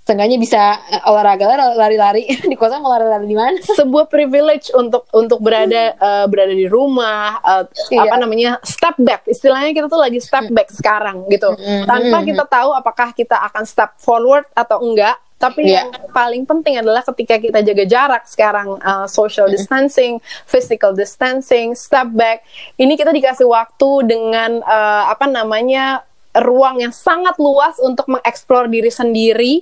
Setengahnya 0.02 0.42
bisa 0.42 0.82
eh, 0.92 1.04
olahraga 1.08 1.78
lari-lari. 1.78 2.26
Di 2.52 2.58
kosan 2.58 2.82
mau 2.82 2.92
lari-lari 2.92 3.30
di 3.30 3.38
mana? 3.38 3.62
Sebuah 3.62 4.10
privilege 4.10 4.74
untuk 4.74 5.06
untuk 5.14 5.40
berada 5.40 5.94
uh, 6.02 6.26
berada 6.26 6.52
di 6.52 6.66
rumah 6.66 7.38
uh, 7.40 7.64
iya. 7.94 8.10
apa 8.10 8.16
namanya 8.18 8.58
step 8.66 8.98
back. 8.98 9.30
Istilahnya 9.30 9.72
kita 9.78 9.88
tuh 9.88 10.02
lagi 10.02 10.18
step 10.20 10.50
back 10.52 10.74
sekarang 10.74 11.30
gitu. 11.30 11.54
Mm 11.54 11.62
-hmm. 11.62 11.86
tanpa 11.86 12.18
kita 12.28 12.44
tahu 12.50 12.70
apakah 12.74 13.14
kita 13.14 13.40
akan 13.40 13.64
step 13.64 13.94
forward 14.02 14.50
atau 14.58 14.82
enggak 14.82 15.16
tapi 15.42 15.66
yeah. 15.66 15.90
yang 15.90 16.14
paling 16.14 16.46
penting 16.46 16.78
adalah 16.78 17.02
ketika 17.02 17.42
kita 17.42 17.66
jaga 17.66 17.86
jarak 17.90 18.24
sekarang 18.30 18.78
uh, 18.86 19.10
social 19.10 19.50
distancing, 19.50 20.22
physical 20.46 20.94
distancing, 20.94 21.74
step 21.74 22.14
back. 22.14 22.46
Ini 22.78 22.94
kita 22.94 23.10
dikasih 23.10 23.50
waktu 23.50 24.06
dengan 24.06 24.62
uh, 24.62 25.10
apa 25.10 25.26
namanya 25.26 26.06
ruang 26.38 26.80
yang 26.80 26.94
sangat 26.94 27.36
luas 27.42 27.82
untuk 27.82 28.06
mengeksplor 28.06 28.70
diri 28.70 28.94
sendiri. 28.94 29.54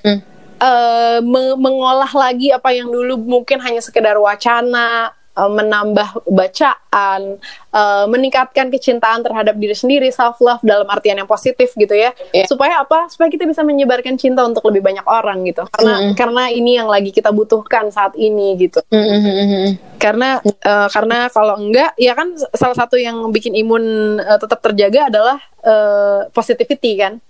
Mm. 0.00 0.20
Uh, 0.56 1.20
mengolah 1.60 2.08
lagi 2.16 2.48
apa 2.48 2.72
yang 2.72 2.88
dulu 2.88 3.20
mungkin 3.20 3.60
hanya 3.60 3.84
sekedar 3.84 4.16
wacana 4.16 5.12
uh, 5.36 5.50
menambah 5.52 6.24
bacaan, 6.26 7.38
uh, 7.70 8.04
meningkatkan 8.08 8.72
kecintaan 8.72 9.22
terhadap 9.22 9.54
diri 9.60 9.76
sendiri, 9.76 10.08
self 10.08 10.40
love 10.40 10.64
dalam 10.64 10.88
artian 10.88 11.20
yang 11.20 11.28
positif 11.28 11.76
gitu 11.76 11.92
ya. 11.92 12.16
Yeah. 12.32 12.48
Supaya 12.48 12.82
apa? 12.82 13.06
Supaya 13.12 13.28
kita 13.28 13.44
bisa 13.44 13.60
menyebarkan 13.62 14.16
cinta 14.16 14.42
untuk 14.42 14.64
lebih 14.72 14.82
banyak 14.82 15.04
orang 15.04 15.44
gitu. 15.44 15.68
Karena 15.70 15.94
mm 15.94 16.02
-hmm. 16.02 16.14
karena 16.16 16.42
ini 16.50 16.70
yang 16.80 16.88
lagi 16.88 17.12
kita 17.12 17.30
butuhkan 17.30 17.92
saat 17.92 18.16
ini 18.16 18.56
gitu. 18.56 18.80
Mm 18.90 19.04
-hmm. 19.04 19.66
Karena 20.00 20.40
uh, 20.42 20.88
karena 20.88 21.28
kalau 21.30 21.60
enggak 21.60 21.92
ya 22.00 22.16
kan 22.16 22.32
salah 22.56 22.76
satu 22.76 22.96
yang 22.96 23.20
bikin 23.30 23.52
imun 23.54 24.16
uh, 24.18 24.40
tetap 24.40 24.64
terjaga 24.64 25.12
adalah 25.12 25.38
uh, 25.62 26.26
positivity 26.32 26.96
kan. 26.96 27.20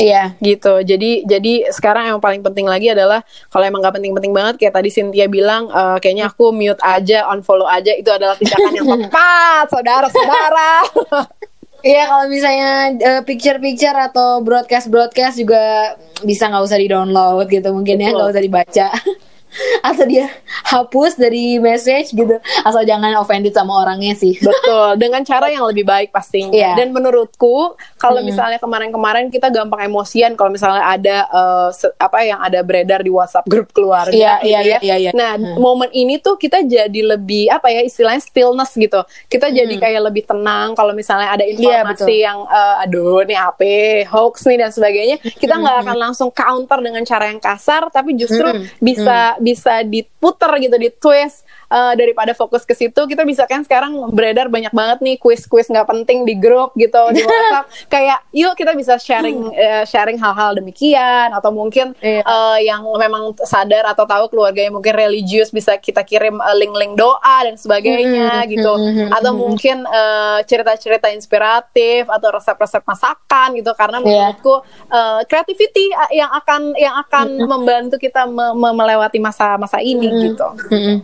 Iya. 0.00 0.34
Gitu. 0.40 0.74
Jadi 0.82 1.28
jadi 1.28 1.68
sekarang 1.68 2.08
yang 2.08 2.18
paling 2.18 2.40
penting 2.40 2.64
lagi 2.64 2.88
adalah 2.88 3.20
kalau 3.52 3.64
emang 3.68 3.84
gak 3.84 4.00
penting-penting 4.00 4.32
banget 4.32 4.54
kayak 4.56 4.74
tadi 4.74 4.88
Cynthia 4.88 5.28
bilang 5.28 5.68
uh, 5.68 6.00
kayaknya 6.00 6.32
aku 6.32 6.50
mute 6.50 6.80
aja, 6.80 7.28
unfollow 7.28 7.68
aja 7.68 7.92
itu 7.92 8.08
adalah 8.08 8.34
tindakan 8.40 8.72
yang 8.72 8.88
tepat, 9.06 9.64
saudara-saudara. 9.68 10.72
Iya 11.80 12.12
kalau 12.12 12.28
misalnya 12.28 12.92
uh, 13.00 13.22
picture-picture 13.24 13.96
atau 13.96 14.44
broadcast-broadcast 14.44 15.40
juga 15.40 15.96
bisa 16.20 16.52
nggak 16.52 16.64
usah 16.68 16.76
di-download 16.76 17.48
gitu 17.48 17.72
mungkin 17.72 17.96
ya 17.96 18.12
Betul. 18.12 18.16
nggak 18.20 18.32
usah 18.36 18.44
dibaca 18.44 18.88
atau 19.88 20.04
dia 20.04 20.30
hapus 20.64 21.14
dari 21.14 21.58
message 21.58 22.12
gitu 22.12 22.36
asal 22.62 22.82
jangan 22.82 23.14
offended 23.16 23.50
sama 23.50 23.82
orangnya 23.82 24.14
sih. 24.14 24.38
Betul, 24.46 24.96
dengan 24.96 25.22
cara 25.22 25.46
yang 25.46 25.66
lebih 25.66 25.82
baik 25.82 26.10
pastinya. 26.10 26.54
Iya. 26.54 26.72
Dan 26.76 26.90
menurutku 26.90 27.74
kalau 27.96 28.20
Hmm. 28.20 28.28
misalnya 28.28 28.58
kemarin-kemarin 28.58 29.28
kita 29.28 29.48
gampang 29.48 29.86
emosian 29.86 30.34
kalau 30.34 30.50
misalnya 30.50 30.84
ada 30.84 31.16
se- 31.70 31.94
apa 31.96 32.22
yang 32.22 32.38
ada 32.38 32.60
beredar 32.60 33.00
di 33.00 33.08
WhatsApp 33.08 33.46
grup 33.46 33.70
keluarga 33.70 34.12
Iya, 34.12 34.34
gitu 34.38 34.46
iya, 34.46 34.60
ya. 34.60 34.78
iya, 34.80 34.96
iya. 34.98 35.10
Nah, 35.12 35.32
Hmm. 35.34 35.56
momen 35.56 35.90
ini 35.90 36.18
tuh 36.18 36.36
kita 36.36 36.60
jadi 36.60 37.00
lebih 37.06 37.48
apa 37.48 37.68
ya 37.68 37.80
istilahnya 37.80 38.20
stillness 38.20 38.74
gitu. 38.74 39.00
Kita 39.26 39.48
jadi 39.48 39.70
Hmm. 39.70 39.82
kayak 39.82 40.00
lebih 40.04 40.24
tenang 40.24 40.72
kalau 40.74 40.92
misalnya 40.92 41.30
ada 41.30 41.42
Iya, 41.42 41.56
informasi 41.82 41.96
betul. 42.04 42.20
yang 42.20 42.38
eh, 42.44 42.82
aduh 42.84 43.20
nih 43.24 43.38
apa 43.38 43.72
hoax 44.06 44.44
nih 44.44 44.58
dan 44.58 44.70
sebagainya. 44.70 45.16
Kita 45.18 45.54
nggak 45.56 45.74
Hmm. 45.74 45.84
akan 45.84 45.96
langsung 45.98 46.28
counter 46.30 46.78
dengan 46.78 47.02
cara 47.02 47.26
yang 47.26 47.40
kasar 47.40 47.88
tapi 47.88 48.14
justru 48.14 48.44
Hmm. 48.44 48.64
bisa 48.78 49.39
bisa 49.40 49.82
diputer 49.82 50.52
gitu, 50.60 50.76
ditwist 50.76 51.42
eh, 51.70 51.94
daripada 51.94 52.32
fokus 52.32 52.62
ke 52.62 52.74
situ 52.74 53.00
kita 53.00 53.22
bisa 53.22 53.44
kan 53.44 53.62
sekarang 53.62 53.94
beredar 54.10 54.46
banyak 54.46 54.70
banget 54.70 54.98
nih 55.00 55.16
kuis-kuis 55.16 55.66
nggak 55.66 55.86
penting 55.86 56.22
di 56.22 56.34
grup 56.34 56.74
gitu 56.74 56.98
di 57.10 57.22
WhatsApp 57.26 57.64
kayak 57.86 58.18
yuk 58.30 58.52
kita 58.52 58.74
bisa 58.74 58.96
sharing 58.96 59.50
eh, 59.52 59.84
sharing 59.84 60.16
hal-hal 60.16 60.54
demikian 60.54 61.30
atau 61.30 61.50
mungkin 61.50 61.92
Iya. 62.00 62.22
eh, 62.22 62.58
yang 62.64 62.82
memang 62.84 63.22
sadar 63.38 63.86
atau 63.86 64.04
tahu 64.04 64.28
keluarganya 64.28 64.70
mungkin 64.70 64.92
religius 64.92 65.48
bisa 65.48 65.76
kita 65.76 66.02
kirim 66.02 66.36
eh, 66.36 66.56
link-link 66.56 66.94
doa 66.94 67.18
dan 67.40 67.54
sebagainya 67.54 68.08
Mhm, 68.40 68.50
gitu 68.50 68.72
mhm, 68.72 69.06
atau 69.10 69.30
mhm. 69.30 69.38
mungkin 69.38 69.76
eh, 69.82 70.38
cerita-cerita 70.44 71.06
inspiratif 71.10 72.06
atau 72.06 72.28
resep-resep 72.30 72.82
masakan 72.82 73.48
gitu 73.54 73.70
karena 73.72 73.98
Iya. 73.98 74.04
menurutku 74.32 74.54
eh, 74.88 75.20
creativity 75.24 75.84
eh, 75.88 76.10
yang 76.16 76.30
akan 76.32 76.60
yang 76.74 76.94
akan 76.98 77.26
membantu 77.40 77.96
kita 77.96 78.24
me- 78.24 78.52
me- 78.52 78.74
melewati 78.74 79.18
masa-masa 79.18 79.78
ini 79.78 80.08
gitu. 80.26 80.48
Mm-mm. 80.68 80.96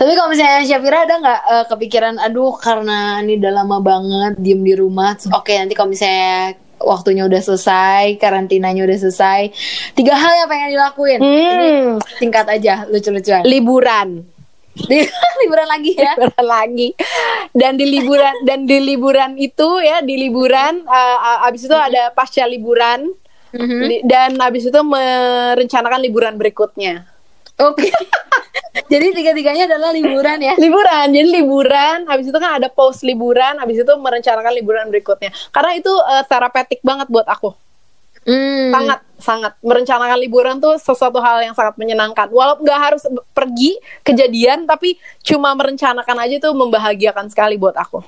Tapi 0.00 0.16
kalau 0.16 0.28
misalnya 0.28 0.64
Syafira 0.64 1.04
ada 1.04 1.14
nggak 1.14 1.40
eh, 1.46 1.64
kepikiran, 1.68 2.14
aduh 2.16 2.56
karena 2.56 3.20
ini 3.20 3.36
udah 3.36 3.52
lama 3.54 3.76
banget 3.78 4.32
diem 4.36 4.56
di 4.58 4.72
rumah, 4.72 5.12
oke 5.12 5.52
nanti 5.52 5.76
kalau 5.76 5.92
misalnya 5.92 6.56
waktunya 6.80 7.22
udah 7.22 7.36
selesai, 7.38 8.16
karantinanya 8.16 8.80
udah 8.80 8.96
selesai, 8.98 9.52
tiga 9.92 10.16
hal 10.16 10.32
yang 10.34 10.48
pengen 10.48 10.68
dilakuin. 10.72 11.20
Hmm, 11.20 12.00
Singkat 12.16 12.48
aja, 12.48 12.88
lucu-lucuan. 12.88 13.44
liburan. 13.44 14.24
Di- 14.72 15.04
liburan 15.42 15.68
lagi 15.68 15.92
ya. 15.92 16.16
liburan 16.16 16.46
lagi 16.48 16.88
dan 17.52 17.72
di 17.74 17.84
liburan 17.84 18.34
dan 18.48 18.64
di 18.64 18.78
liburan 18.80 19.30
itu 19.36 19.68
ya 19.78 20.00
di 20.00 20.16
liburan 20.16 20.86
uh, 20.86 21.44
abis 21.44 21.68
itu 21.68 21.76
ada 21.76 22.08
pasca 22.10 22.48
liburan 22.48 23.12
Mhm. 23.50 23.82
di- 23.82 24.02
dan 24.06 24.38
abis 24.38 24.70
itu 24.70 24.80
merencanakan 24.80 25.98
liburan 25.98 26.38
berikutnya 26.38 27.02
Oke. 27.58 27.90
Jadi 28.70 29.06
tiga-tiganya 29.14 29.64
adalah 29.66 29.90
liburan 29.90 30.38
ya. 30.38 30.54
liburan. 30.58 31.06
Jadi 31.10 31.28
liburan 31.42 31.98
habis 32.06 32.30
itu 32.30 32.38
kan 32.38 32.62
ada 32.62 32.68
post 32.70 33.02
liburan 33.02 33.58
habis 33.58 33.82
itu 33.82 33.92
merencanakan 33.98 34.52
liburan 34.54 34.86
berikutnya. 34.90 35.34
Karena 35.50 35.74
itu 35.74 35.90
uh, 35.90 36.24
terapetik 36.26 36.80
banget 36.82 37.10
buat 37.10 37.26
aku. 37.26 37.54
Hmm. 38.20 38.68
sangat 38.68 39.00
sangat. 39.16 39.52
Merencanakan 39.64 40.18
liburan 40.20 40.56
tuh 40.60 40.76
sesuatu 40.76 41.18
hal 41.24 41.40
yang 41.40 41.56
sangat 41.56 41.74
menyenangkan. 41.80 42.28
Walaupun 42.28 42.68
nggak 42.68 42.80
harus 42.80 43.02
pergi 43.32 43.80
kejadian 44.04 44.68
tapi 44.68 45.00
cuma 45.24 45.56
merencanakan 45.56 46.28
aja 46.28 46.36
tuh 46.36 46.52
membahagiakan 46.52 47.32
sekali 47.32 47.56
buat 47.56 47.74
aku. 47.74 48.04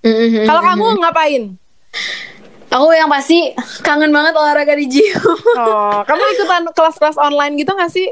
Mhm. 0.00 0.48
kalau 0.48 0.62
kamu 0.64 0.86
ngapain 1.04 1.42
Aku 2.70 2.86
yang 2.94 3.10
pasti 3.10 3.50
kangen 3.82 4.14
banget 4.14 4.30
olahraga 4.30 4.78
di 4.78 4.86
gym. 4.86 5.10
Oh, 5.58 6.02
kamu 6.08 6.22
ikutan 6.38 6.62
kelas-kelas 6.70 7.18
online 7.18 7.58
gitu 7.58 7.74
gak 7.74 7.90
sih? 7.90 8.06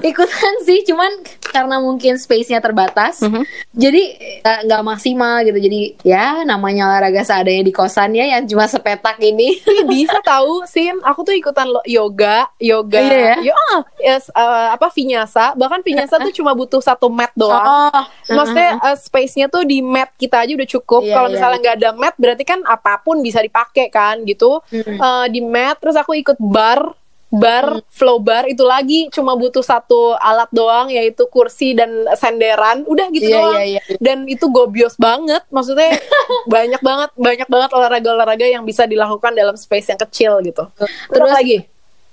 Ikutan 0.00 0.54
sih, 0.64 0.80
cuman 0.82 1.12
karena 1.44 1.76
mungkin 1.76 2.16
space-nya 2.16 2.58
terbatas, 2.58 3.20
Mhm. 3.20 3.44
jadi 3.72 4.02
eh, 4.40 4.60
nggak 4.64 4.82
maksimal 4.82 5.44
gitu. 5.44 5.56
Jadi 5.58 5.80
ya 6.02 6.40
namanya 6.42 6.88
olahraga 6.88 7.20
seadanya 7.20 7.60
di 7.60 7.72
kosan 7.72 8.12
ya, 8.12 8.24
yang 8.26 8.44
cuma 8.44 8.64
sepetak 8.64 9.20
ini. 9.20 9.60
Bisa 9.84 10.20
tahu, 10.20 10.64
Sin. 10.64 11.00
Aku 11.04 11.20
tuh 11.20 11.32
ikutan 11.32 11.68
yoga, 11.84 12.48
yoga. 12.56 13.00
Iya 13.00 13.18
ya? 13.18 13.36
Yo, 13.44 13.54
ah, 13.72 13.80
yes, 13.98 14.28
eh, 14.28 14.68
apa 14.72 14.88
vinyasa? 14.88 15.52
Bahkan 15.52 15.84
vinyasa 15.84 16.16
tuh 16.18 16.32
cuma 16.32 16.52
butuh 16.52 16.80
satu 16.80 17.08
mat 17.08 17.32
doang. 17.34 17.60
Oh, 17.92 18.02
Maksudnya 18.28 18.80
eh, 18.82 18.96
space-nya 18.96 19.46
tuh 19.48 19.64
di 19.64 19.80
mat 19.80 20.12
kita 20.16 20.44
aja 20.44 20.52
udah 20.52 20.68
cukup. 20.70 21.04
Iya, 21.04 21.12
Kalau 21.12 21.28
iya. 21.28 21.34
misalnya 21.36 21.58
nggak 21.60 21.76
ada 21.76 21.90
mat, 21.92 22.14
berarti 22.16 22.44
kan 22.44 22.60
apa 22.64 23.00
pun 23.00 23.20
bisa 23.20 23.40
dipakai 23.40 23.88
kan 23.98 24.22
gitu. 24.22 24.62
Mm. 24.70 24.94
Eh, 24.96 25.26
di 25.28 25.40
mat, 25.42 25.82
terus 25.82 25.98
aku 25.98 26.14
ikut 26.14 26.38
bar, 26.38 26.94
bar, 27.28 27.84
flow 27.90 28.16
bar 28.18 28.46
itu 28.46 28.64
lagi 28.64 29.10
cuma 29.10 29.34
butuh 29.34 29.60
satu 29.60 30.16
alat 30.16 30.48
doang 30.48 30.88
yaitu 30.88 31.26
kursi 31.26 31.74
dan 31.74 31.90
senderan. 32.14 32.86
Udah 32.86 33.10
gitu 33.10 33.28
Iya, 33.28 33.36
doang. 33.36 33.54
iya, 33.58 33.64
iya. 33.66 33.80
Dan 33.98 34.24
itu 34.24 34.46
gobios 34.48 34.94
banget. 34.96 35.42
Maksudnya 35.50 35.98
banyak 36.54 36.80
banget, 36.80 37.10
banyak 37.18 37.48
banget 37.48 37.70
olahraga-olahraga 37.74 38.46
yang 38.46 38.62
bisa 38.62 38.86
dilakukan 38.86 39.34
dalam 39.34 39.58
space 39.58 39.90
yang 39.90 40.00
kecil 40.00 40.32
gitu. 40.40 40.64
Terus 40.78 40.88
Terus- 41.10 41.34
lagi. 41.34 41.58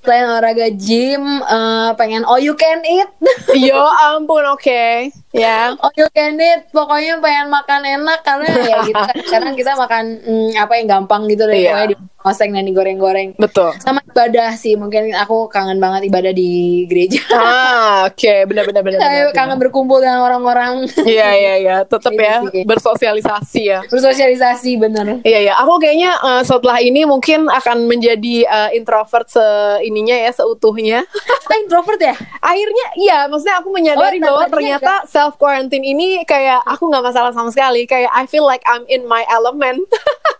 Selain 0.05 0.29
olahraga 0.29 0.69
gym, 0.71 1.41
eh, 1.41 1.89
pengen 1.97 2.21
all 2.23 2.37
you 2.37 2.53
can 2.53 2.85
eat. 2.85 3.09
Yo 3.57 3.81
ampun, 4.13 4.45
oke. 4.53 5.09
Ya. 5.33 5.73
all 5.75 5.93
you 5.97 6.07
can 6.13 6.37
eat, 6.37 6.69
pokoknya 6.69 7.17
pengen 7.19 7.49
makan 7.49 7.81
enak 7.81 8.21
karena 8.21 8.47
ya 8.61 8.77
gitu 8.85 9.01
kan. 9.01 9.15
Sekarang 9.27 9.53
kita 9.57 9.73
makan 9.73 10.05
mm, 10.21 10.49
apa 10.55 10.73
yang 10.77 10.87
gampang 10.87 11.25
gitu 11.27 11.43
deh, 11.49 11.57
pokoknya 11.65 11.89
di 11.91 11.97
oseng 12.25 12.51
dan 12.51 12.65
digoreng-goreng. 12.65 13.37
Betul. 13.37 13.77
Sama 13.77 14.01
ibadah 14.01 14.57
sih, 14.57 14.73
mungkin 14.73 15.13
aku 15.13 15.45
kangen 15.47 15.77
banget 15.77 16.09
ibadah 16.09 16.33
di 16.33 16.83
gereja. 16.89 17.21
Ah, 17.31 18.09
oke, 18.09 18.33
benar-benar 18.49 18.81
benar. 18.81 18.99
Saya 18.99 19.21
kangen 19.31 19.61
berkumpul 19.61 20.01
dengan 20.01 20.25
orang-orang 20.25 20.89
Iya, 21.05 21.29
iya, 21.37 21.53
iya, 21.61 21.75
tetap 21.85 22.11
ya 22.11 22.41
bersosialisasi 22.65 23.61
ya. 23.61 23.79
bersosialisasi 23.85 24.71
bener. 24.81 25.21
Iya, 25.21 25.51
iya. 25.51 25.53
Aku 25.61 25.77
kayaknya 25.77 26.17
eh, 26.17 26.41
setelah 26.41 26.81
ini 26.81 27.05
mungkin 27.05 27.45
akan 27.45 27.85
menjadi 27.85 28.35
eh, 28.43 28.69
introvert 28.73 29.29
se 29.29 29.45
ininya 29.85 30.17
ya, 30.17 30.31
seutuhnya. 30.33 31.05
Kita 31.45 31.55
introvert 31.61 32.01
ya? 32.01 32.15
Akhirnya, 32.41 32.85
iya, 32.97 33.17
maksudnya 33.29 33.61
aku 33.61 33.69
menyadari 33.69 34.17
Oh, 34.17 34.31
bahwa 34.33 34.43
ternyata 34.49 35.05
self 35.05 35.37
quarantine 35.37 35.85
ini 35.85 36.25
kayak 36.25 36.63
aku 36.65 36.89
nggak 36.89 37.05
masalah 37.05 37.31
sama 37.35 37.53
sekali. 37.53 37.85
Kayak 37.85 38.09
I 38.09 38.25
feel 38.25 38.47
like 38.47 38.65
I'm 38.65 38.81
in 38.89 39.05
my 39.05 39.21
element. 39.29 39.85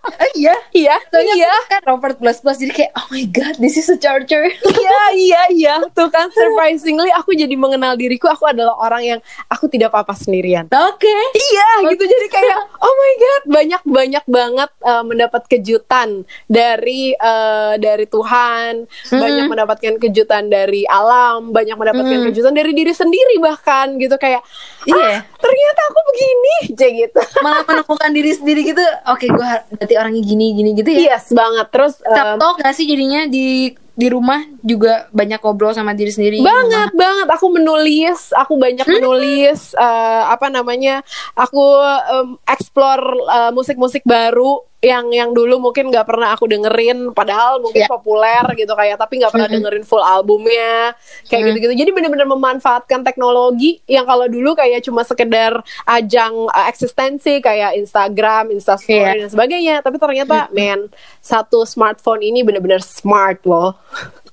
Oh 0.06 0.30
iya. 0.34 0.56
iya, 0.86 0.95
Soalnya 1.12 1.36
iya. 1.36 1.54
Kan 1.75 1.81
introvert 1.81 2.15
plus 2.15 2.39
plus 2.39 2.57
jadi 2.57 2.71
kayak 2.73 2.91
oh 2.95 3.07
my 3.09 3.25
god, 3.27 3.55
this 3.57 3.75
is 3.75 3.88
a 3.88 3.95
charger. 3.95 4.47
Iya, 4.85 5.01
iya, 5.13 5.41
iya. 5.49 5.75
Tuh 5.91 6.07
kan 6.07 6.29
surprisingly 6.38 7.09
aku 7.11 7.33
jadi 7.33 7.53
mengenal 7.53 7.95
diriku. 7.95 8.27
Aku 8.27 8.45
adalah 8.45 8.77
orang 8.77 9.03
yang 9.03 9.19
aku 9.47 9.67
tidak 9.67 9.91
apa-apa 9.91 10.13
sendirian. 10.13 10.69
Oke. 10.69 11.15
Iya 11.33 11.67
gitu 11.88 12.03
jadi 12.03 12.27
kayak 12.29 12.57
oh 12.77 12.93
my 12.93 13.13
god 13.15 13.43
banyak 13.51 13.81
banyak 13.83 14.25
banget 14.25 14.71
uh, 14.81 15.03
mendapat 15.03 15.41
kejutan 15.45 16.23
dari 16.45 17.11
uh, 17.15 17.75
dari 17.75 18.05
Tuhan 18.05 18.85
banyak 19.07 19.45
mendapatkan 19.45 19.93
kejutan 19.99 20.47
dari 20.47 20.85
alam 20.85 21.51
banyak 21.51 21.75
mendapatkan 21.75 22.03
Mm. 22.15 22.27
kejutan 22.29 22.53
dari 22.53 22.71
diri 22.71 22.93
sendiri 22.93 23.41
bahkan 23.41 23.97
gitu 23.97 24.15
kayak 24.15 24.39
Iya. 24.85 24.93
ah, 24.93 25.19
ternyata 25.35 25.81
aku 25.89 25.99
begini 26.13 26.55
kayak 26.79 26.93
gitu 27.01 27.19
Malah 27.41 27.65
menemukan 27.65 28.11
diri 28.11 28.31
sendiri 28.31 28.61
gitu. 28.63 28.85
Oke, 29.09 29.25
gue 29.27 29.49
berarti 29.73 29.95
orangnya 29.97 30.21
gini 30.21 30.53
gini 30.53 30.69
gitu 30.73 30.89
ya. 30.89 30.99
yes 31.11 31.33
banget 31.33 31.64
terus 31.69 31.99
um, 32.06 32.13
Sabtu 32.13 32.47
gak 32.62 32.73
sih 32.75 32.86
jadinya 32.86 33.25
di 33.30 33.73
di 33.95 34.08
rumah 34.12 34.43
juga 34.60 35.08
banyak 35.15 35.39
ngobrol 35.39 35.71
sama 35.71 35.95
diri 35.95 36.12
sendiri. 36.12 36.43
banget 36.43 36.91
banget. 36.91 37.28
Aku 37.32 37.47
menulis 37.47 38.36
aku 38.36 38.60
banyak 38.60 38.84
menulis 38.84 39.71
eh, 39.71 40.23
apa 40.28 40.51
namanya 40.51 40.99
aku 41.32 41.63
em, 42.12 42.36
explore 42.43 43.08
eh, 43.23 43.51
musik-musik 43.56 44.04
baru 44.04 44.67
yang 44.86 45.10
yang 45.10 45.34
dulu 45.34 45.58
mungkin 45.60 45.89
nggak 45.89 46.06
pernah 46.06 46.30
aku 46.30 46.45
dengerin 46.45 47.10
padahal 47.10 47.58
mungkin 47.58 47.82
Iya. 47.82 47.89
populer 47.89 48.45
gitu 48.54 48.69
kayak 48.69 48.95
tapi 48.95 49.17
nggak 49.17 49.34
pernah 49.34 49.50
dengerin 49.50 49.82
full 49.82 50.00
albumnya 50.00 50.93
kayak 51.26 51.41
Mm. 51.41 51.48
gitu-gitu 51.50 51.74
jadi 51.76 51.89
bener-bener 51.89 52.28
memanfaatkan 52.28 53.02
teknologi 53.02 53.82
yang 53.86 54.06
kalau 54.06 54.30
dulu 54.30 54.54
kayak 54.54 54.86
cuma 54.86 55.02
sekedar 55.02 55.58
ajang 55.84 56.45
eh, 56.48 56.65
eksistensi 56.69 57.41
kayak 57.41 57.74
Instagram, 57.76 58.54
Instastory 58.54 58.93
Iya. 58.95 59.26
dan 59.26 59.30
sebagainya 59.34 59.76
tapi 59.82 59.98
ternyata 59.98 60.54
men 60.54 60.93
satu 61.17 61.65
smartphone 61.65 62.21
ini 62.21 62.45
bener-bener 62.45 62.80
smart 62.80 63.41
loh 63.43 63.74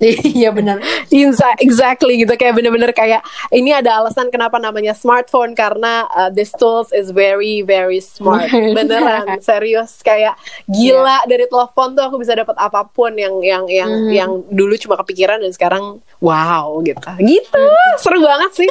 Iya 0.35 0.51
benar. 0.51 0.83
Insa- 1.09 1.55
exactly 1.57 2.19
gitu. 2.19 2.35
Kayak 2.35 2.59
bener-bener 2.59 2.91
kayak 2.91 3.23
ini 3.49 3.71
ada 3.71 4.03
alasan 4.03 4.29
kenapa 4.29 4.59
namanya 4.59 4.93
smartphone 4.93 5.55
karena 5.55 6.11
uh, 6.11 6.27
this 6.27 6.51
tools 6.53 6.91
is 6.91 7.15
very 7.15 7.62
very 7.62 8.03
smart. 8.03 8.51
Beneran 8.77 9.38
serius. 9.47 10.03
Kayak 10.03 10.35
gila 10.67 11.23
dari 11.25 11.47
telepon 11.47 11.95
tuh 11.95 12.03
aku 12.03 12.19
bisa 12.19 12.35
dapat 12.35 12.59
apa 12.59 12.83
pun 12.85 13.15
yang 13.15 13.38
yang 13.41 13.65
yang 13.67 13.91
Hmm. 13.93 14.09
yang 14.11 14.31
dulu 14.49 14.73
cuma 14.75 14.97
kepikiran 14.97 15.38
dan 15.38 15.53
sekarang 15.53 16.01
wow 16.19 16.81
gitu. 16.83 16.99
Gitu 17.21 17.65
seru 18.01 18.19
banget 18.19 18.65
sih. 18.65 18.71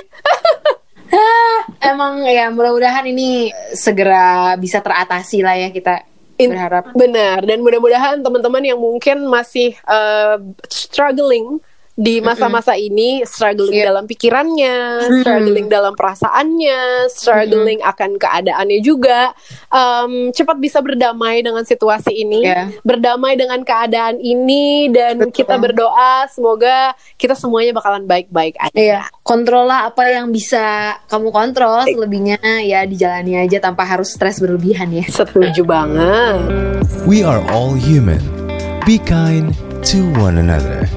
Emang 1.82 2.24
ya 2.24 2.48
mudah-mudahan 2.48 3.04
ini 3.06 3.52
segera 3.72 4.56
bisa 4.56 4.80
teratasi 4.80 5.44
lah 5.44 5.56
ya 5.56 5.70
kita. 5.70 6.11
In- 6.42 6.52
berharap. 6.54 6.84
Benar, 6.98 7.46
dan 7.46 7.62
mudah-mudahan 7.62 8.20
teman-teman 8.26 8.64
yang 8.66 8.80
mungkin 8.82 9.30
masih 9.30 9.78
uh, 9.86 10.42
struggling 10.68 11.62
di 12.02 12.18
masa-masa 12.18 12.74
ini, 12.74 13.22
struggling 13.30 13.78
Iya. 13.78 13.94
dalam 13.94 14.10
pikirannya, 14.10 14.78
struggling 15.22 15.70
dalam 15.70 15.94
perasaannya, 15.94 17.06
struggling 17.14 17.78
akan 17.86 18.18
keadaannya 18.18 18.82
juga, 18.82 19.38
um, 19.70 20.34
cepat 20.34 20.58
bisa 20.58 20.82
berdamai 20.82 21.46
dengan 21.46 21.62
situasi 21.62 22.10
ini, 22.26 22.42
Iya. 22.42 22.74
berdamai 22.82 23.38
dengan 23.38 23.62
keadaan 23.62 24.18
ini, 24.18 24.90
dan 24.90 25.22
Betul. 25.22 25.46
kita 25.46 25.62
berdoa 25.62 26.26
semoga 26.34 26.98
kita 27.22 27.38
semuanya 27.38 27.78
bakalan 27.78 28.10
baik-baik 28.10 28.58
aja. 28.58 28.74
Iya, 28.74 29.02
kontrol 29.22 29.70
lah 29.70 29.94
apa 29.94 30.10
yang 30.10 30.34
bisa 30.34 30.98
kamu 31.06 31.30
kontrol, 31.30 31.86
selebihnya 31.86 32.42
ya 32.66 32.82
dijalani 32.90 33.46
aja 33.46 33.62
tanpa 33.62 33.86
harus 33.86 34.10
stres 34.10 34.42
berlebihan 34.42 34.90
ya. 34.90 35.06
Setuju 35.06 35.62
banget. 35.62 36.50
We 37.06 37.22
are 37.22 37.46
all 37.54 37.78
human. 37.78 38.26
Be 38.90 38.98
kind 38.98 39.54
to 39.86 40.10
one 40.18 40.42
another. 40.42 40.90